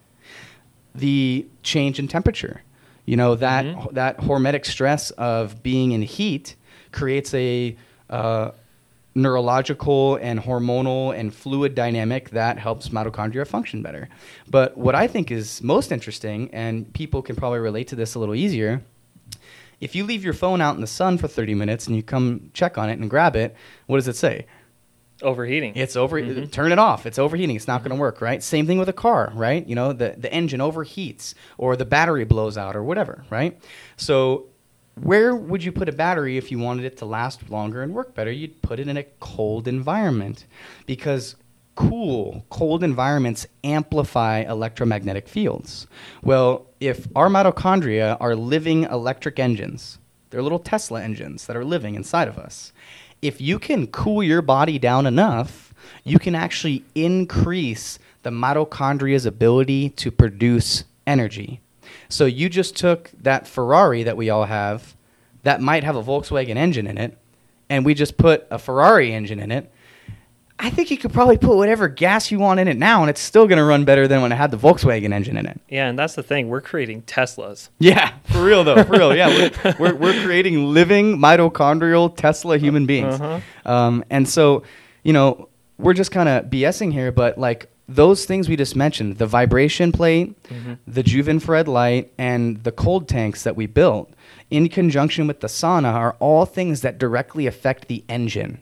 [0.95, 2.63] The change in temperature,
[3.05, 6.57] you know, that that hormetic stress of being in heat
[6.93, 7.77] creates a
[8.09, 8.53] uh,
[9.17, 14.09] neurological and hormonal and fluid dynamic that helps mitochondria function better.
[14.49, 18.19] But what I think is most interesting, and people can probably relate to this a
[18.19, 18.83] little easier,
[19.81, 22.51] if you leave your phone out in the sun for 30 minutes and you come
[22.53, 23.57] check on it and grab it,
[23.87, 24.47] what does it say?
[25.23, 25.75] Overheating.
[25.77, 26.21] It's over.
[26.21, 26.47] Mm-hmm.
[26.47, 27.07] Turn it off.
[27.07, 27.57] It's overheating.
[27.57, 28.43] It's not going to work, right?
[28.43, 29.67] Same thing with a car, right?
[29.67, 33.59] You know, the the engine overheats or the battery blows out or whatever, right?
[33.97, 34.49] So,
[35.03, 38.15] where would you put a battery if you wanted it to last longer and work
[38.15, 38.33] better?
[38.33, 40.47] You'd put it in a cold environment
[40.87, 41.37] because
[41.75, 45.87] cool, cold environments amplify electromagnetic fields.
[46.23, 49.99] Well, if our mitochondria are living electric engines,
[50.31, 52.73] they're little Tesla engines that are living inside of us.
[53.21, 55.75] If you can cool your body down enough,
[56.05, 61.61] you can actually increase the mitochondria's ability to produce energy.
[62.09, 64.97] So you just took that Ferrari that we all have
[65.43, 67.17] that might have a Volkswagen engine in it,
[67.71, 69.71] and we just put a Ferrari engine in it.
[70.59, 73.21] I think you could probably put whatever gas you want in it now, and it's
[73.21, 75.61] still going to run better than when it had the Volkswagen engine in it.
[75.69, 76.49] Yeah, and that's the thing.
[76.49, 77.69] We're creating Teslas.
[77.79, 79.15] Yeah, for real though, for real.
[79.15, 83.21] Yeah, we're, we're, we're creating living mitochondrial Tesla human beings.
[83.21, 83.41] Uh-huh.
[83.71, 84.63] Um, and so,
[85.03, 85.49] you know,
[85.79, 89.93] we're just kind of BSing here, but like those things we just mentioned, the vibration
[89.93, 90.79] plate, Mhm.
[90.87, 94.11] the Joovv infrared light, and the cold tanks that we built
[94.51, 98.59] in conjunction with the sauna are all things that directly affect the engine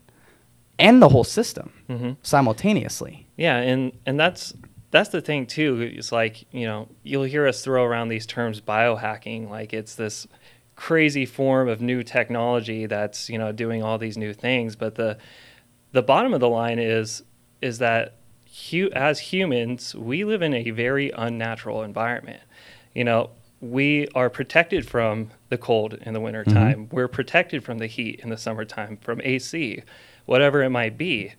[0.79, 2.17] and the whole system Mhm.
[2.23, 3.27] simultaneously.
[3.37, 4.53] Yeah, and and that's
[4.91, 5.81] that's the thing too.
[5.97, 10.27] It's like you know you'll hear us throw around these terms biohacking, like it's this
[10.77, 14.77] crazy form of new technology that's you know doing all these new things.
[14.77, 15.17] But the
[15.93, 17.23] the bottom of the line is
[17.63, 18.17] is that
[18.71, 22.43] hu- as humans we live in a very unnatural environment.
[22.95, 23.31] You know
[23.61, 26.89] we are protected from the cold in the wintertime.
[26.93, 29.83] We're protected from the heat in the summertime, from AC,
[30.27, 31.33] whatever it might be.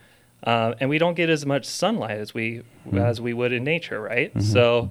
[0.44, 3.00] Uh, and we don't get as much sunlight as we Mhm.
[3.00, 4.34] as we would in nature, right?
[4.34, 4.42] Mhm.
[4.42, 4.90] So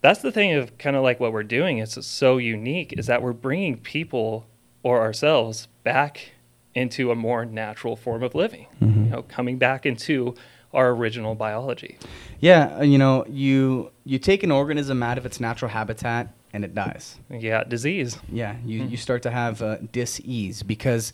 [0.00, 1.78] that's the thing of kind of like what we're doing.
[1.78, 4.46] It's so unique is that we're bringing people
[4.82, 6.32] or ourselves back
[6.74, 8.66] into a more natural form of living.
[8.82, 9.04] Mhm.
[9.04, 10.34] You know, coming back into
[10.74, 11.98] our original biology.
[12.40, 16.64] Yeah, uh, you know, you you take an organism out of its natural habitat and
[16.64, 17.16] it dies.
[17.30, 18.18] Yeah, disease.
[18.30, 18.90] Yeah, you, Mhm.
[18.90, 21.12] you start to have uh, dis-ease because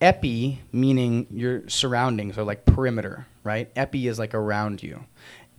[0.00, 3.70] epi, meaning your surroundings or like perimeter, right?
[3.76, 5.04] Epi is like around you.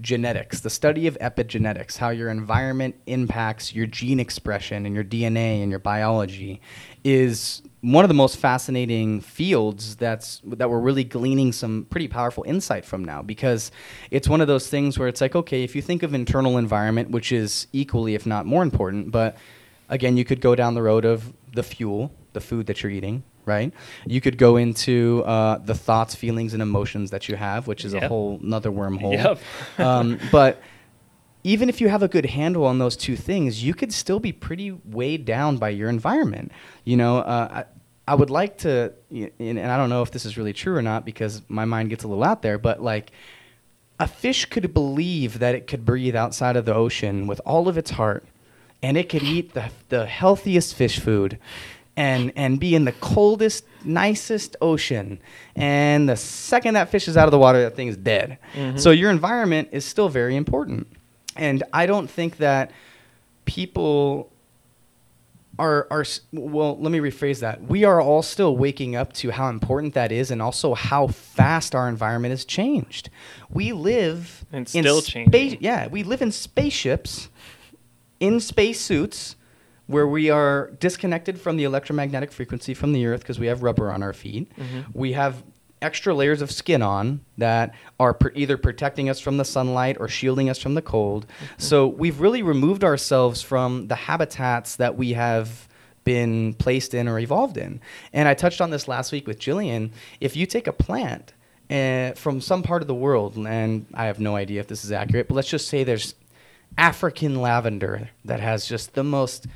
[0.01, 5.61] Genetics, the study of epigenetics, how your environment impacts your gene expression and your DNA
[5.61, 6.59] and your biology,
[7.03, 12.43] is one of the most fascinating fields that's that we're really gleaning some pretty powerful
[12.47, 13.71] insight from now because
[14.09, 17.11] it's one of those things where it's like okay if you think of internal environment
[17.11, 19.35] which is equally if not more important but
[19.89, 23.21] again you could go down the road of the fuel the food that you're eating
[23.45, 23.73] right?
[24.05, 27.93] You could go into uh, the thoughts feelings and emotions that you have which is
[27.93, 29.13] a whole another wormhole.
[29.13, 29.39] Yep.
[29.85, 30.61] um, but
[31.43, 34.31] even if you have a good handle on those two things, you could still be
[34.31, 36.51] pretty weighed down by your environment.
[36.85, 37.63] You know, uh,
[38.07, 40.81] I, I would like to, and I don't know if this is really true or
[40.81, 43.11] not because my mind gets a little out there, but like
[43.99, 47.77] a fish could believe that it could breathe outside of the ocean with all of
[47.77, 48.25] its heart
[48.81, 51.37] and it could eat the, the healthiest fish food
[51.95, 55.19] and and be in the coldest nicest ocean
[55.55, 58.79] and the second that fish is out of the water that thing is dead Mhm.
[58.79, 60.87] so your environment is still very important
[61.35, 62.71] and i don't think that
[63.45, 64.29] people
[65.59, 69.49] are are well let me rephrase that we are all still waking up to how
[69.49, 73.09] important that is and also how fast our environment has changed
[73.49, 75.57] we live And in still spa- changing.
[75.61, 77.29] yeah we live in spaceships
[78.19, 79.35] in space suits
[79.85, 83.91] where we are disconnected from the electromagnetic frequency from the earth because we have rubber
[83.91, 84.85] on our feet Mhm.
[84.93, 85.43] we have
[85.83, 90.07] extra layers of skin on that are pr- either protecting us from the sunlight or
[90.07, 91.25] shielding us from the cold.
[91.57, 95.67] So we've really removed ourselves from the habitats that we have
[96.03, 97.79] been placed in or evolved in.
[98.11, 99.91] And I touched on this last week with Jillian.
[100.19, 101.33] If you take a plant
[101.69, 104.91] uh, from some part of the world, and I have no idea if this is
[104.91, 106.15] accurate, but let's just say there's
[106.77, 109.47] African lavender that has just the most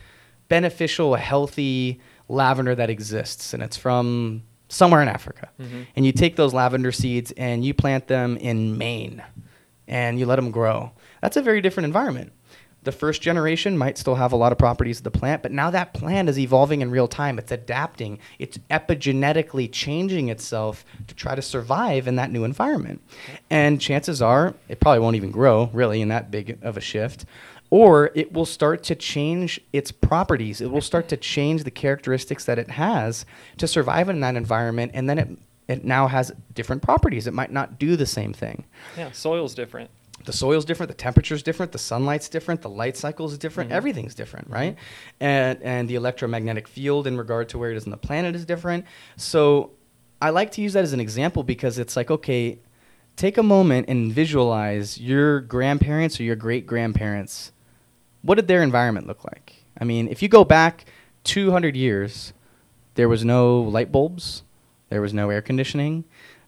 [0.47, 1.99] beneficial, healthy
[2.29, 5.49] lavender that exists, and it's from somewhere in Africa.
[5.59, 5.87] Mhm.
[5.95, 9.23] And you take those lavender seeds and you plant them in Maine,
[9.87, 10.91] and you let them grow.
[11.21, 12.31] That's a very different environment.
[12.83, 15.69] The first generation might still have a lot of properties of the plant, but now
[15.71, 17.37] that plant is evolving in real time.
[17.37, 18.19] It's adapting.
[18.39, 23.01] It's epigenetically changing itself to try to survive in that new environment.
[23.49, 27.25] And chances are it probably won't even grow really in that big of a shift.
[27.69, 30.61] Or it will start to change its properties.
[30.61, 33.25] It will start to change the characteristics that it has
[33.57, 34.91] to survive in that environment.
[34.93, 35.29] And then it,
[35.67, 37.27] it now has different properties.
[37.27, 38.63] It might not do the same thing
[38.97, 39.89] Yeah, soil's different.
[40.23, 43.73] the soil's different, the temperature's different, the sunlight's different, the light cycle is different, Mhm.
[43.73, 44.75] everything's different, right?
[45.19, 48.45] And and the electromagnetic field in regard to where it is in the planet is
[48.45, 48.85] different.
[49.17, 49.71] So
[50.21, 52.59] I like to use that as an example because it's like, okay,
[53.17, 57.51] take a moment and visualize your grandparents or your great grandparents.
[58.21, 59.53] What did their environment look like?
[59.79, 60.85] I mean, if you go back
[61.23, 62.33] 200 years,
[62.95, 64.43] there was no light bulbs,
[64.89, 66.03] there was no air conditioning,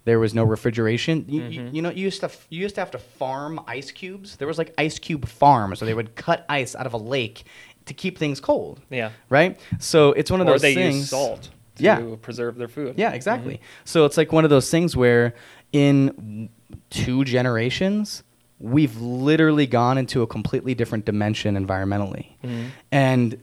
[0.05, 1.25] there was no refrigeration.
[1.27, 3.91] You, you, you know, you used to f- you used to have to farm ice
[3.91, 4.37] cubes.
[4.37, 7.43] There was like ice cube farms, so they would cut ice out of a lake
[7.85, 8.81] to keep things cold.
[8.89, 9.11] Yeah.
[9.29, 9.59] Right.
[9.77, 10.95] So it's one of or those they things.
[10.95, 12.15] use salt to yeah.
[12.21, 12.95] preserve their food.
[12.97, 13.55] Yeah, exactly.
[13.55, 13.59] Mhm.
[13.85, 15.35] So it's like one of those things where
[15.71, 16.49] in
[16.89, 18.23] two generations,
[18.59, 22.27] we've literally gone into a completely different dimension environmentally.
[22.43, 22.65] Mhm.
[22.91, 23.37] And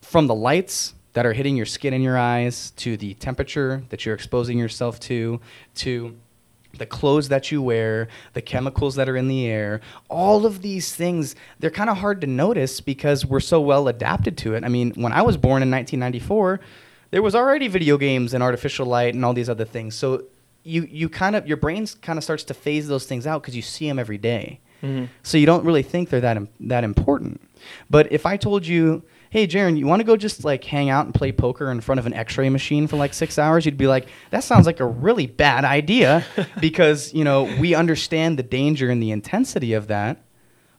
[0.00, 4.06] from the lights that are hitting your skin and your eyes to the temperature that
[4.06, 5.40] you're exposing yourself to
[5.76, 6.14] to
[6.76, 10.94] the clothes that you wear, the chemicals that are in the air, all of these
[10.94, 14.62] things, they're kind of hard to notice because we're so well adapted to it.
[14.64, 16.60] I mean, when I was born in 1994,
[17.10, 19.94] there was already video games and artificial light and all these other things.
[19.94, 20.24] So
[20.68, 23.56] you you kind of your brain kind of starts to phase those things out because
[23.56, 24.60] you see them every day.
[24.82, 25.08] Mhm.
[25.22, 27.40] So you don't really think they're that im- that important.
[27.90, 31.04] But if I told you, "Hey, Jaron, you want to go just like hang out
[31.06, 33.88] and play poker in front of an X-ray machine for like six hours?" You'd be
[33.88, 36.24] like, "That sounds like a really bad idea,"
[36.60, 40.22] because you know we understand the danger and the intensity of that.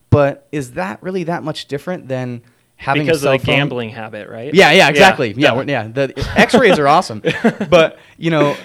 [0.09, 2.41] But is that really that much different than
[2.81, 3.45] having because of the phone?
[3.57, 4.53] gambling habit, right?
[4.53, 5.33] Yeah, yeah, exactly.
[5.35, 5.63] Yeah, Yeah.
[5.67, 5.87] yeah.
[5.87, 7.21] The X-rays are awesome,
[7.69, 8.55] but you know,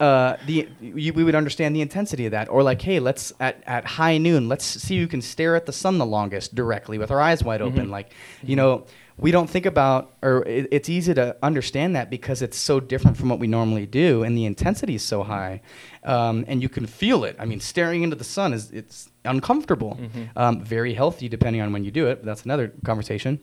[0.00, 2.48] uh, the you, we would understand the intensity of that.
[2.48, 5.72] Or like, hey, let's at at high noon, let's see who can stare at the
[5.72, 7.86] sun the longest directly with our eyes wide open.
[7.86, 7.90] Mhm.
[7.90, 8.12] Like,
[8.42, 12.56] you know, we don't think about, or it, it's easy to understand that because it's
[12.56, 15.60] so different from what we normally do, and the intensity is so high,
[16.04, 17.36] um, and you can feel it.
[17.38, 19.98] I mean, staring into the sun is it's uncomfortable.
[20.00, 20.28] Mhm.
[20.36, 22.16] Um, very healthy depending on when you do it.
[22.20, 23.38] But that's another conversation.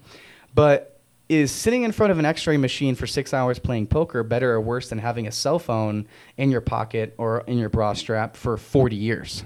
[0.55, 0.93] But
[1.30, 4.61] is sitting in front of an x-ray machine for six hours playing poker better or
[4.61, 6.07] worse than having a cell phone
[6.38, 9.43] in your pocket or in your bra strap for 40 years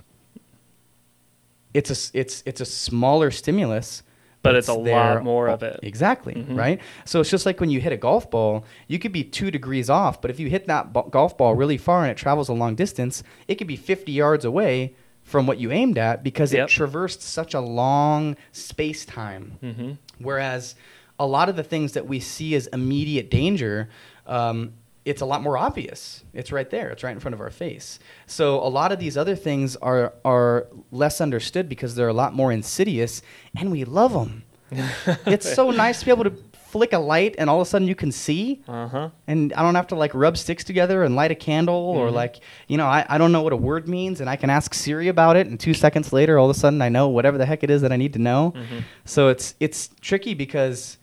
[1.73, 4.03] it's a it's it's a smaller stimulus
[4.43, 5.79] But it's a there lot more of it.
[5.83, 6.57] exactly Mhm.
[6.57, 9.49] right so it's just like when you hit a golf ball you could be two
[9.51, 12.49] degrees off but if you hit that ba- golf ball really far and it travels
[12.49, 14.93] a long distance it could be 50 yards away
[15.23, 16.67] from what you aimed at because Yep.
[16.67, 19.97] it traversed such a long space time Mhm.
[20.19, 20.75] Whereas
[21.19, 23.89] a lot of the things that we see as immediate danger,
[24.27, 24.73] um,
[25.05, 26.23] it's a lot more obvious.
[26.33, 26.89] It's right there.
[26.91, 27.97] It's right in front of our face.
[28.27, 32.33] So a lot of these other things are are less understood because they're a lot
[32.35, 33.21] more insidious,
[33.55, 34.43] and we love them.
[35.25, 36.33] it's so nice to be able to
[36.71, 38.61] flick a light and all of a sudden you can see.
[38.67, 39.09] Uh-huh.
[39.27, 42.13] And I don't have to like rub sticks together and light a candle or Mhm.
[42.13, 44.73] like, you know, I, I don't know what a word means and I can ask
[44.73, 47.45] Siri about it and two seconds later all of a sudden I know whatever the
[47.45, 48.53] heck it is that I need to know.
[48.55, 48.83] Mhm.
[49.05, 50.97] So it's it's tricky because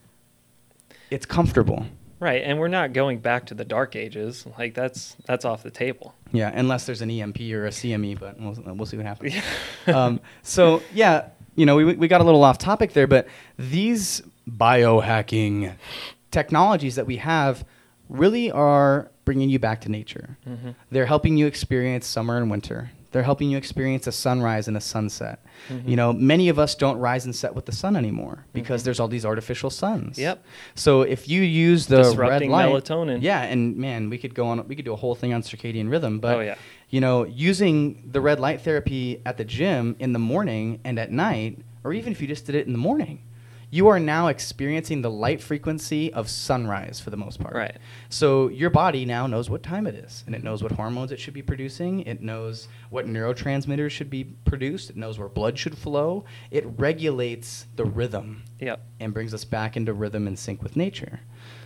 [1.09, 1.85] it's comfortable.
[2.21, 4.45] Right, and we're not going back to the dark ages.
[4.57, 6.13] Like that's that's off the table.
[6.33, 9.33] Yeah, unless there's an EMP or a CME, but we'll, we'll see what happens.
[9.87, 14.21] um, so yeah, you know, we we got a little off topic there, but these
[14.57, 15.73] biohacking
[16.31, 17.65] technologies that we have
[18.07, 20.37] really are bringing you back to nature.
[20.47, 20.75] Mhm.
[20.91, 22.91] They're helping you experience summer and winter.
[23.11, 25.39] They're helping you experience a sunrise and a sunset.
[25.69, 25.87] Mhm.
[25.87, 28.99] You know, many of us don't rise and set with the sun anymore because there's
[28.99, 30.19] all these artificial suns.
[30.19, 30.43] Yep.
[30.75, 33.19] So if you use the Disrupting red light, melatonin.
[33.23, 34.63] yeah, and man, we could go on.
[34.67, 36.19] We could do a whole thing on circadian rhythm.
[36.19, 36.55] But Oh, yeah.
[36.91, 41.11] you know, using the red light therapy at the gym in the morning and at
[41.11, 43.21] night, or even if you just did it in the morning,
[43.69, 47.53] you are now experiencing the light frequency of sunrise for the most part.
[47.53, 47.77] Right.
[48.09, 51.19] So your body now knows what time it is, and it knows what hormones it
[51.19, 52.01] should be producing.
[52.01, 54.89] It knows what neurotransmitters should be produced.
[54.89, 56.25] It knows where blood should flow.
[56.51, 58.43] It regulates the rhythm.
[58.59, 58.83] Yep.
[58.99, 61.19] And brings us back into rhythm and sync with nature.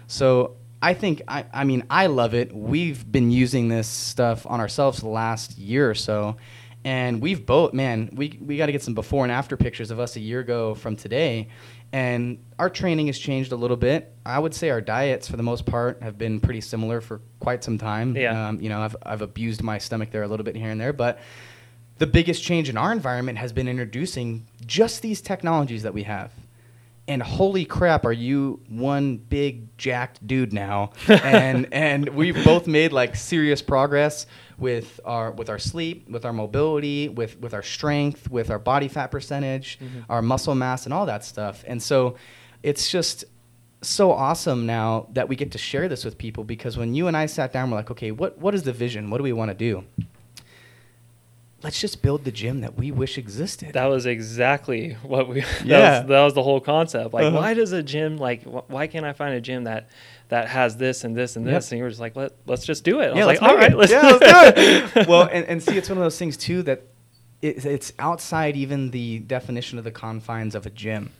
[0.07, 2.53] So I think I, I mean I love it.
[2.53, 6.35] We've been using this stuff on ourselves the last year or so.
[6.83, 9.99] And we've both man, we we got to get some before and after pictures of
[9.99, 11.47] us a year ago from today.
[11.93, 14.11] And our training has changed a little bit.
[14.25, 17.63] I would say our diets, for the most part, have been pretty similar for quite
[17.63, 18.17] some time.
[18.17, 18.47] Yeah.
[18.47, 20.91] Um, you know, I've, I've abused my stomach there a little bit here and there,
[20.91, 21.19] but
[21.99, 26.31] the biggest change in our environment has been introducing just these technologies that we have.
[27.07, 30.91] And holy crap, are you one big jacked dude now?
[31.07, 34.25] and and we've both made like serious progress
[34.57, 38.87] with our with our sleep, with our mobility, with with our strength, with our body
[38.87, 40.05] fat percentage, Mhm.
[40.09, 41.63] our muscle mass, and all that stuff.
[41.67, 42.15] And so,
[42.61, 43.25] it's just
[43.81, 47.17] so awesome now that we get to share this with people because when you and
[47.17, 49.09] I sat down, we're like, okay, what what is the vision?
[49.09, 49.83] What do we want to do?
[51.63, 53.73] Let's just build the gym that we wish existed.
[53.73, 55.41] That was exactly what we.
[55.59, 55.99] That Yeah.
[56.01, 57.13] was, that was the whole concept.
[57.13, 57.37] Like, Uh-huh.
[57.37, 58.43] why does a gym like?
[58.43, 59.89] Wh- why can't I find a gym that
[60.29, 61.55] that has this and this and Yep.
[61.55, 61.71] this?
[61.71, 63.05] And you were just like, let let's just do it.
[63.05, 63.77] I yeah, was like, all right, it.
[63.77, 64.93] let's yeah, do let's it.
[64.93, 65.07] do it.
[65.07, 66.83] well, and, and see, it's one of those things too that
[67.41, 71.11] it, it's outside even the definition of the confines of a gym,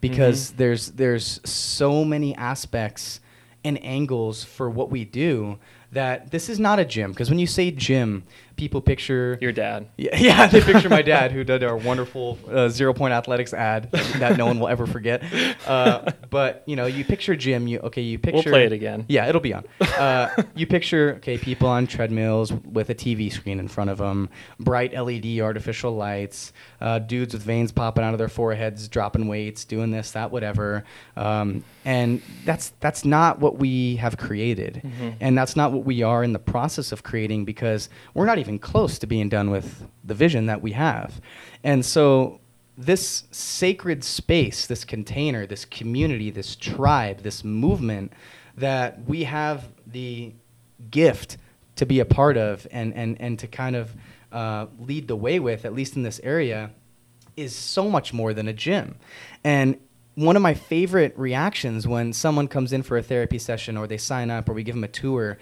[0.00, 0.56] because Mm-hmm.
[0.58, 3.20] there's there's so many aspects
[3.64, 5.58] and angles for what we do
[5.92, 7.12] that this is not a gym.
[7.12, 8.24] Because when you say gym,
[8.56, 9.88] people picture your dad.
[9.96, 13.90] Yeah, yeah they picture my dad who did our wonderful uh, zero point athletics ad
[13.92, 15.22] that no one will ever forget.
[15.66, 17.66] Uh, but you know, you picture gym.
[17.66, 18.02] You okay?
[18.02, 18.50] You picture.
[18.50, 19.04] play it again.
[19.08, 19.64] Yeah, it'll be on.
[19.80, 24.28] Uh, you picture okay, people on treadmills with a TV screen in front of them,
[24.58, 29.64] bright LED artificial lights, uh, dudes with veins popping out of their foreheads, dropping weights,
[29.64, 30.84] doing this, that, whatever.
[31.16, 35.14] Um, and that's that's not what we have created, Mhm.
[35.20, 38.58] and that's not what we are in the process of creating because we're not even
[38.58, 41.20] close to being done with the vision that we have.
[41.62, 42.40] And so
[42.76, 48.12] this sacred space, this container, this community, this tribe, this movement
[48.56, 50.34] that we have the
[50.90, 51.38] gift
[51.76, 53.94] to be a part of and, and, and to kind of
[54.30, 56.70] uh, lead the way with, at least in this area,
[57.36, 58.96] is so much more than a gym.
[59.42, 59.78] And
[60.16, 63.96] one of my favorite reactions when someone comes in for a therapy session or they
[63.96, 65.38] sign up or we give them a tour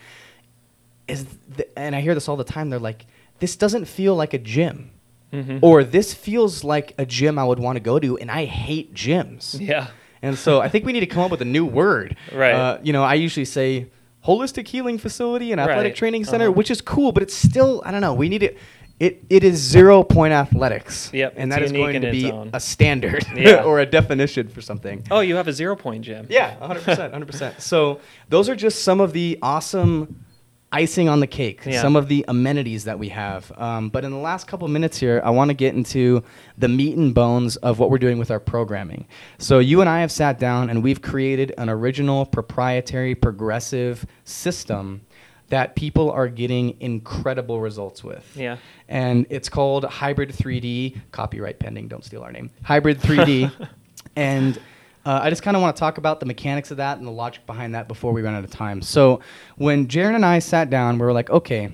[1.13, 3.07] is, th- and I hear this all the time, they're like,
[3.39, 4.91] this doesn't feel like a gym.
[5.33, 5.61] Mhm.
[5.63, 8.93] Or this feels like a gym I would want to go to, and I hate
[8.95, 9.59] gyms.
[9.61, 9.87] Yeah.
[10.21, 12.17] And so I think we need to come up with a new word.
[12.35, 12.53] Right.
[12.55, 13.87] Uh, you know, I usually say
[14.27, 15.97] holistic healing facility and athletic Right.
[15.97, 16.53] training center, Uh-huh.
[16.53, 18.15] which is cool, but it's still I don't know.
[18.15, 18.59] We need it.
[19.01, 21.11] It it is zero point athletics.
[21.13, 23.65] Yep, And that is going to be a standard Yeah.
[23.69, 25.03] or a definition for something.
[25.11, 26.27] Oh, you have a zero point gym.
[26.29, 27.11] Yeah, 100%.
[27.11, 27.61] 100%.
[27.61, 27.99] So
[28.29, 30.25] those are just some of the awesome
[30.73, 31.81] icing on the cake, Yeah.
[31.83, 33.53] some of the amenities that we have.
[33.59, 36.23] Um, but in the last couple minutes here, I want to get into
[36.59, 39.07] the meat and bones of what we're doing with our programming.
[39.39, 45.03] So you and I have sat down and we've created an original proprietary progressive system
[45.49, 48.25] that people are getting incredible results with.
[48.35, 48.57] Yeah.
[48.89, 52.51] And it's called Hybrid 3D, copyright pending, don't steal our name.
[52.63, 53.53] Hybrid 3D.
[54.17, 54.59] and
[55.05, 57.11] uh, I just kind of want to talk about the mechanics of that and the
[57.11, 58.83] logic behind that before we run out of time.
[58.83, 59.21] So,
[59.57, 61.73] when Jaron and I sat down, we were like, okay,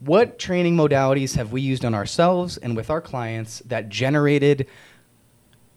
[0.00, 4.66] what training modalities have we used on ourselves and with our clients that generated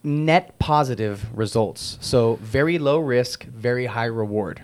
[0.04, 1.98] net positive results?
[2.02, 4.62] So, very low risk, very high reward.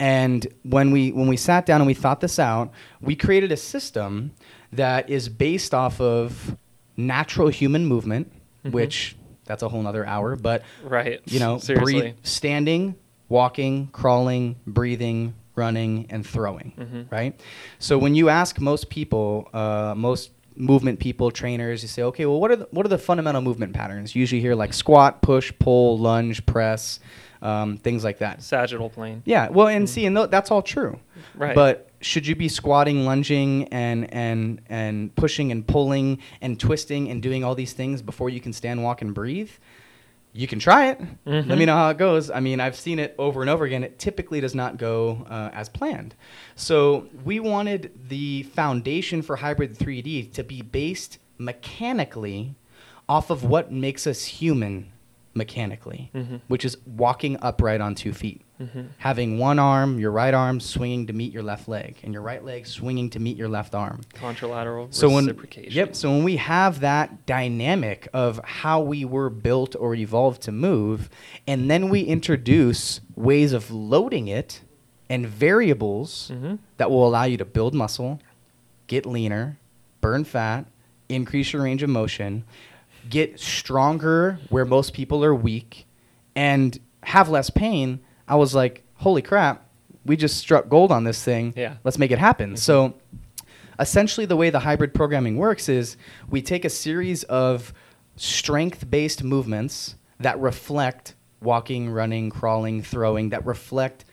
[0.00, 2.70] And when we when we sat down and we thought this out,
[3.00, 4.32] we created a system
[4.72, 6.56] that is based off of
[6.96, 8.30] natural human movement,
[8.64, 8.72] Mhm.
[8.72, 9.16] which
[9.48, 11.20] that's a whole nother hour, but Right.
[11.26, 12.00] you know, Seriously.
[12.00, 12.94] breathe, standing,
[13.28, 17.10] walking, crawling, breathing, running, and throwing, Mhm.
[17.10, 17.40] right?
[17.80, 22.40] So when you ask most people, uh, most movement people, trainers, you say, okay, well,
[22.40, 24.14] what are the, what are the fundamental movement patterns?
[24.14, 27.00] You usually hear like squat, push, pull, lunge, press,
[27.42, 28.42] um, things like that.
[28.42, 29.22] Sagittal plane.
[29.24, 30.98] Yeah, well, and see, and th- that's all true.
[31.34, 31.54] Right.
[31.54, 37.22] But should you be squatting, lunging, and and and pushing and pulling and twisting and
[37.22, 39.50] doing all these things before you can stand, walk, and breathe?
[40.32, 41.00] You can try it.
[41.24, 42.30] Let me know how it goes.
[42.30, 43.82] I mean, I've seen it over and over again.
[43.82, 46.14] It typically does not go uh, as planned.
[46.54, 52.54] So we wanted the foundation for hybrid 3D to be based mechanically
[53.08, 54.92] off of what makes us human
[55.38, 56.40] mechanically, Mhm.
[56.48, 58.88] which is walking upright on two feet Mhm.
[58.98, 62.44] having one arm, your right arm swinging to meet your left leg, and your right
[62.44, 64.00] leg swinging to meet your left arm.
[64.14, 65.72] Contralateral So when reciprocation.
[65.72, 70.52] yep, so when we have that dynamic of how we were built or evolved to
[70.52, 71.08] move,
[71.46, 74.60] and then we introduce ways of loading it
[75.08, 76.58] and variables Mhm.
[76.76, 78.20] that will allow you to build muscle,
[78.88, 79.56] get leaner,
[80.00, 80.66] burn fat,
[81.08, 82.44] increase your range of motion,
[83.08, 85.86] get stronger where most people are weak,
[86.34, 88.00] and have less pain.
[88.26, 89.68] I was like, holy crap,
[90.04, 91.54] we just struck gold on this thing.
[91.56, 91.76] Yeah.
[91.84, 92.50] Let's make it happen.
[92.50, 92.56] Mm-hmm.
[92.56, 92.94] So
[93.78, 95.96] essentially the way the hybrid programming works is
[96.28, 97.72] we take a series of
[98.16, 104.04] strength-based movements that reflect walking, running, crawling, throwing that reflect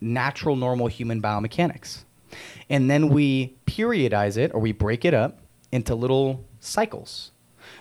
[0.00, 2.04] natural normal human biomechanics.
[2.68, 5.38] And then we periodize it or we break it up
[5.72, 7.32] into little cycles.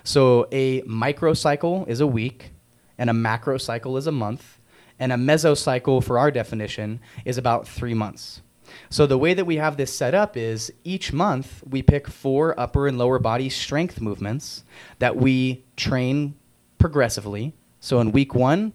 [0.06, 2.52] So a microcycle is a week,
[2.98, 4.60] and a macrocycle is a month,
[5.00, 8.42] and a mesocycle, for our definition, is about three months.
[8.90, 12.58] So the way that we have this set up is each month we pick four
[12.60, 14.64] upper and lower body strength movements
[15.00, 16.36] that we train
[16.78, 17.54] progressively.
[17.80, 18.74] So in week one,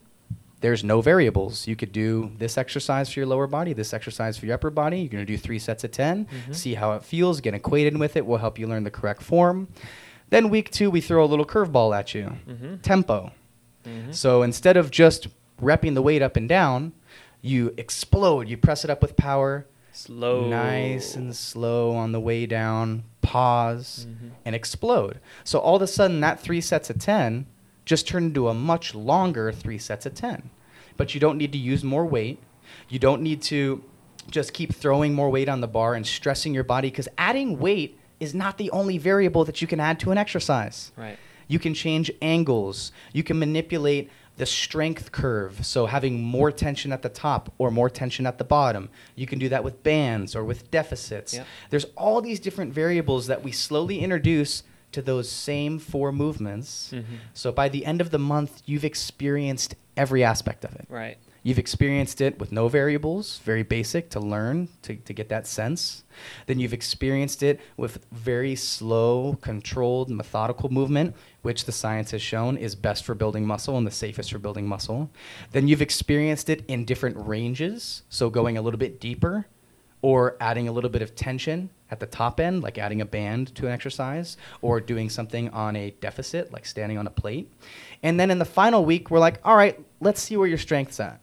[0.62, 1.66] there's no variables.
[1.68, 4.98] You could do this exercise for your lower body, this exercise for your upper body.
[5.00, 6.54] You're going to do three sets of 10, Mhm.
[6.54, 9.68] see how it feels, get acquainted with it, will help you learn the correct form.
[10.30, 12.82] Then week two, we throw a little curveball at you Mhm.
[12.82, 13.32] tempo.
[13.84, 14.14] Mhm.
[14.14, 15.28] So instead of just
[15.60, 16.92] repping the weight up and down,
[17.42, 19.66] you explode, you press it up with power.
[19.92, 20.48] Slow.
[20.48, 24.30] Nice and slow on the way down, pause, Mhm.
[24.44, 25.18] and explode.
[25.44, 27.46] So all of a sudden, that three sets of 10
[27.84, 30.50] just turned into a much longer three sets of 10.
[30.96, 32.38] But you don't need to use more weight.
[32.88, 33.82] You don't need to
[34.30, 37.98] just keep throwing more weight on the bar and stressing your body because adding weight
[38.20, 40.92] is not the only variable that you can add to an exercise.
[40.96, 41.18] Right.
[41.48, 42.92] You can change angles.
[43.12, 45.66] You can manipulate the strength curve.
[45.66, 48.88] So having more tension at the top or more tension at the bottom.
[49.16, 51.34] You can do that with bands or with deficits.
[51.34, 51.46] Yep.
[51.70, 54.62] There's all these different variables that we slowly introduce
[54.92, 56.90] to those same four movements.
[56.92, 57.04] Mhm.
[57.34, 60.86] So by the end of the month, you've experienced every aspect of it.
[60.88, 61.18] Right.
[61.42, 66.04] You've experienced it with no variables, very basic to learn, to, to get that sense.
[66.46, 72.58] Then you've experienced it with very slow, controlled, methodical movement, which the science has shown
[72.58, 75.08] is best for building muscle and the safest for building muscle.
[75.52, 79.46] Then you've experienced it in different ranges, so going a little bit deeper
[80.02, 83.54] or adding a little bit of tension at the top end, like adding a band
[83.54, 87.50] to an exercise, or doing something on a deficit, like standing on a plate.
[88.02, 91.00] And then in the final week, we're like, all right, let's see where your strength's
[91.00, 91.20] at.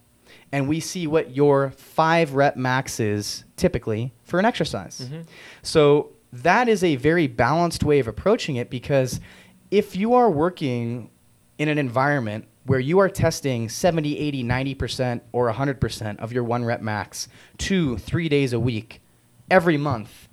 [0.51, 5.09] And we see what your five rep max is typically for an exercise.
[5.11, 5.25] Mhm.
[5.61, 9.19] So that is a very balanced way of approaching it because
[9.71, 11.09] if you are working
[11.57, 16.65] in an environment where you are testing 70, 80, 90% or 100% of your one
[16.65, 17.27] rep max
[17.57, 19.01] two, three days a week,
[19.49, 20.27] every month,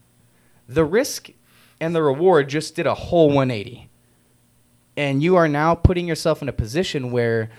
[0.69, 1.31] the risk
[1.81, 3.89] and the reward just did a whole 180.
[4.97, 7.51] And you are now putting yourself in a position where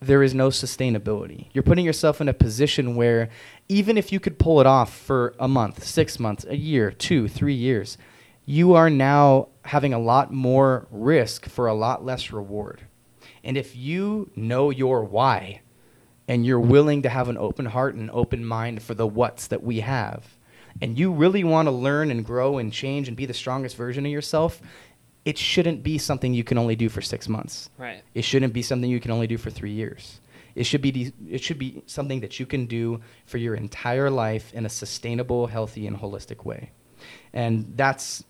[0.00, 1.48] there is no sustainability.
[1.52, 3.28] You're putting yourself in a position where
[3.68, 7.28] even if you could pull it off for a month, six months, a year, two,
[7.28, 7.98] three years,
[8.44, 12.82] you are now having a lot more risk for a lot less reward.
[13.44, 15.60] And if you know your why
[16.26, 19.62] and you're willing to have an open heart and open mind for the what's that
[19.62, 20.38] we have,
[20.80, 24.06] and you really want to learn and grow and change and be the strongest version
[24.06, 24.62] of yourself,
[25.24, 27.70] it shouldn't be something you can only do for six months.
[27.76, 28.02] Right.
[28.14, 30.20] It shouldn't be something you can only do for three years.
[30.54, 34.10] It should be de- it should be something that you can do for your entire
[34.10, 36.70] life in a sustainable, healthy, and holistic way.
[37.32, 38.24] And that's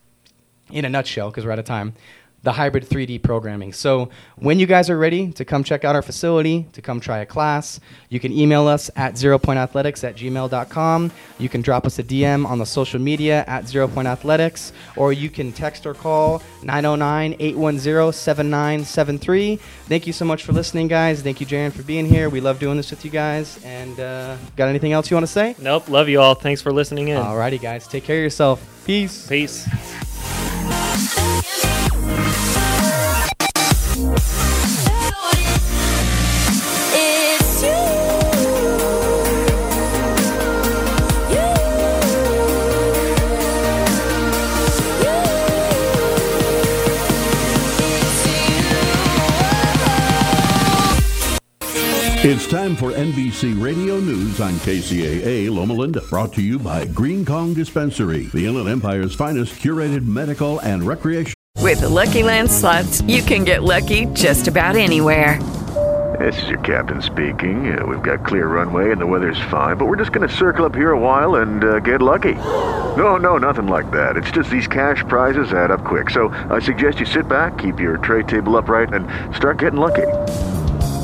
[0.71, 1.95] in a nutshell, because we're out of time,
[2.43, 3.73] the hybrid 3D programming.
[3.73, 7.19] So when you guys are ready to come check out our facility, to come try
[7.19, 11.11] a class, you can email us at zeropointathletics at gmail.com.
[11.39, 15.53] You can drop us a DM on the social media at zeropointathletics, or you can
[15.53, 19.59] text or call 909-810-7973.
[19.59, 21.23] Thank you so much for listening, guys.
[21.23, 22.29] Thank you, Jaron, for being here.
[22.29, 23.59] We love doing this with you guys.
[23.65, 25.57] And uh, got anything else you want to say?
[25.59, 25.89] Nope.
[25.89, 26.35] Love you all.
[26.35, 27.19] Thanks for listening in.
[27.19, 27.89] Alrighty, guys.
[27.89, 28.85] Take care of yourself.
[28.87, 29.27] Peace.
[29.27, 30.08] Peace.
[52.49, 56.01] It's time for NBC Radio News on KCAA Loma Linda.
[56.09, 61.35] Brought to you by Green Kong Dispensary, the Inland Empire's finest curated medical and recreation.
[61.59, 65.43] With the Lucky Land slots, you can get lucky just about anywhere.
[66.19, 67.79] This is your captain speaking.
[67.79, 70.65] Uh, we've got clear runway and the weather's fine, but we're just going to circle
[70.65, 72.33] up here a while and uh, get lucky.
[72.33, 74.17] No, no, nothing like that.
[74.17, 76.09] It's just these cash prizes add up quick.
[76.09, 80.07] So I suggest you sit back, keep your tray table upright, and start getting lucky.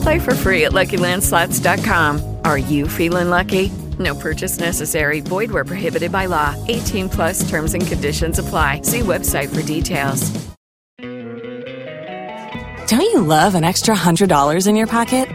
[0.04, 2.40] Play for free at LuckyLandSlots.com.
[2.44, 3.72] Are you feeling lucky?
[3.98, 5.20] No purchase necessary.
[5.20, 6.54] Void where prohibited by law.
[6.68, 8.82] 18 plus terms and conditions apply.
[8.82, 10.30] See website for details.
[12.86, 15.26] Don't you love an extra $100 in your pocket?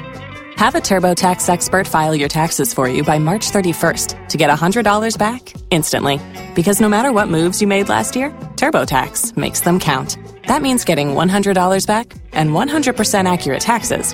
[0.58, 5.18] Have a TurboTax expert file your taxes for you by March 31st to get $100
[5.18, 6.22] back instantly.
[6.54, 10.20] Because no matter what moves you made last year, TurboTax makes them count.
[10.46, 14.14] That means getting $100 back and 100% accurate taxes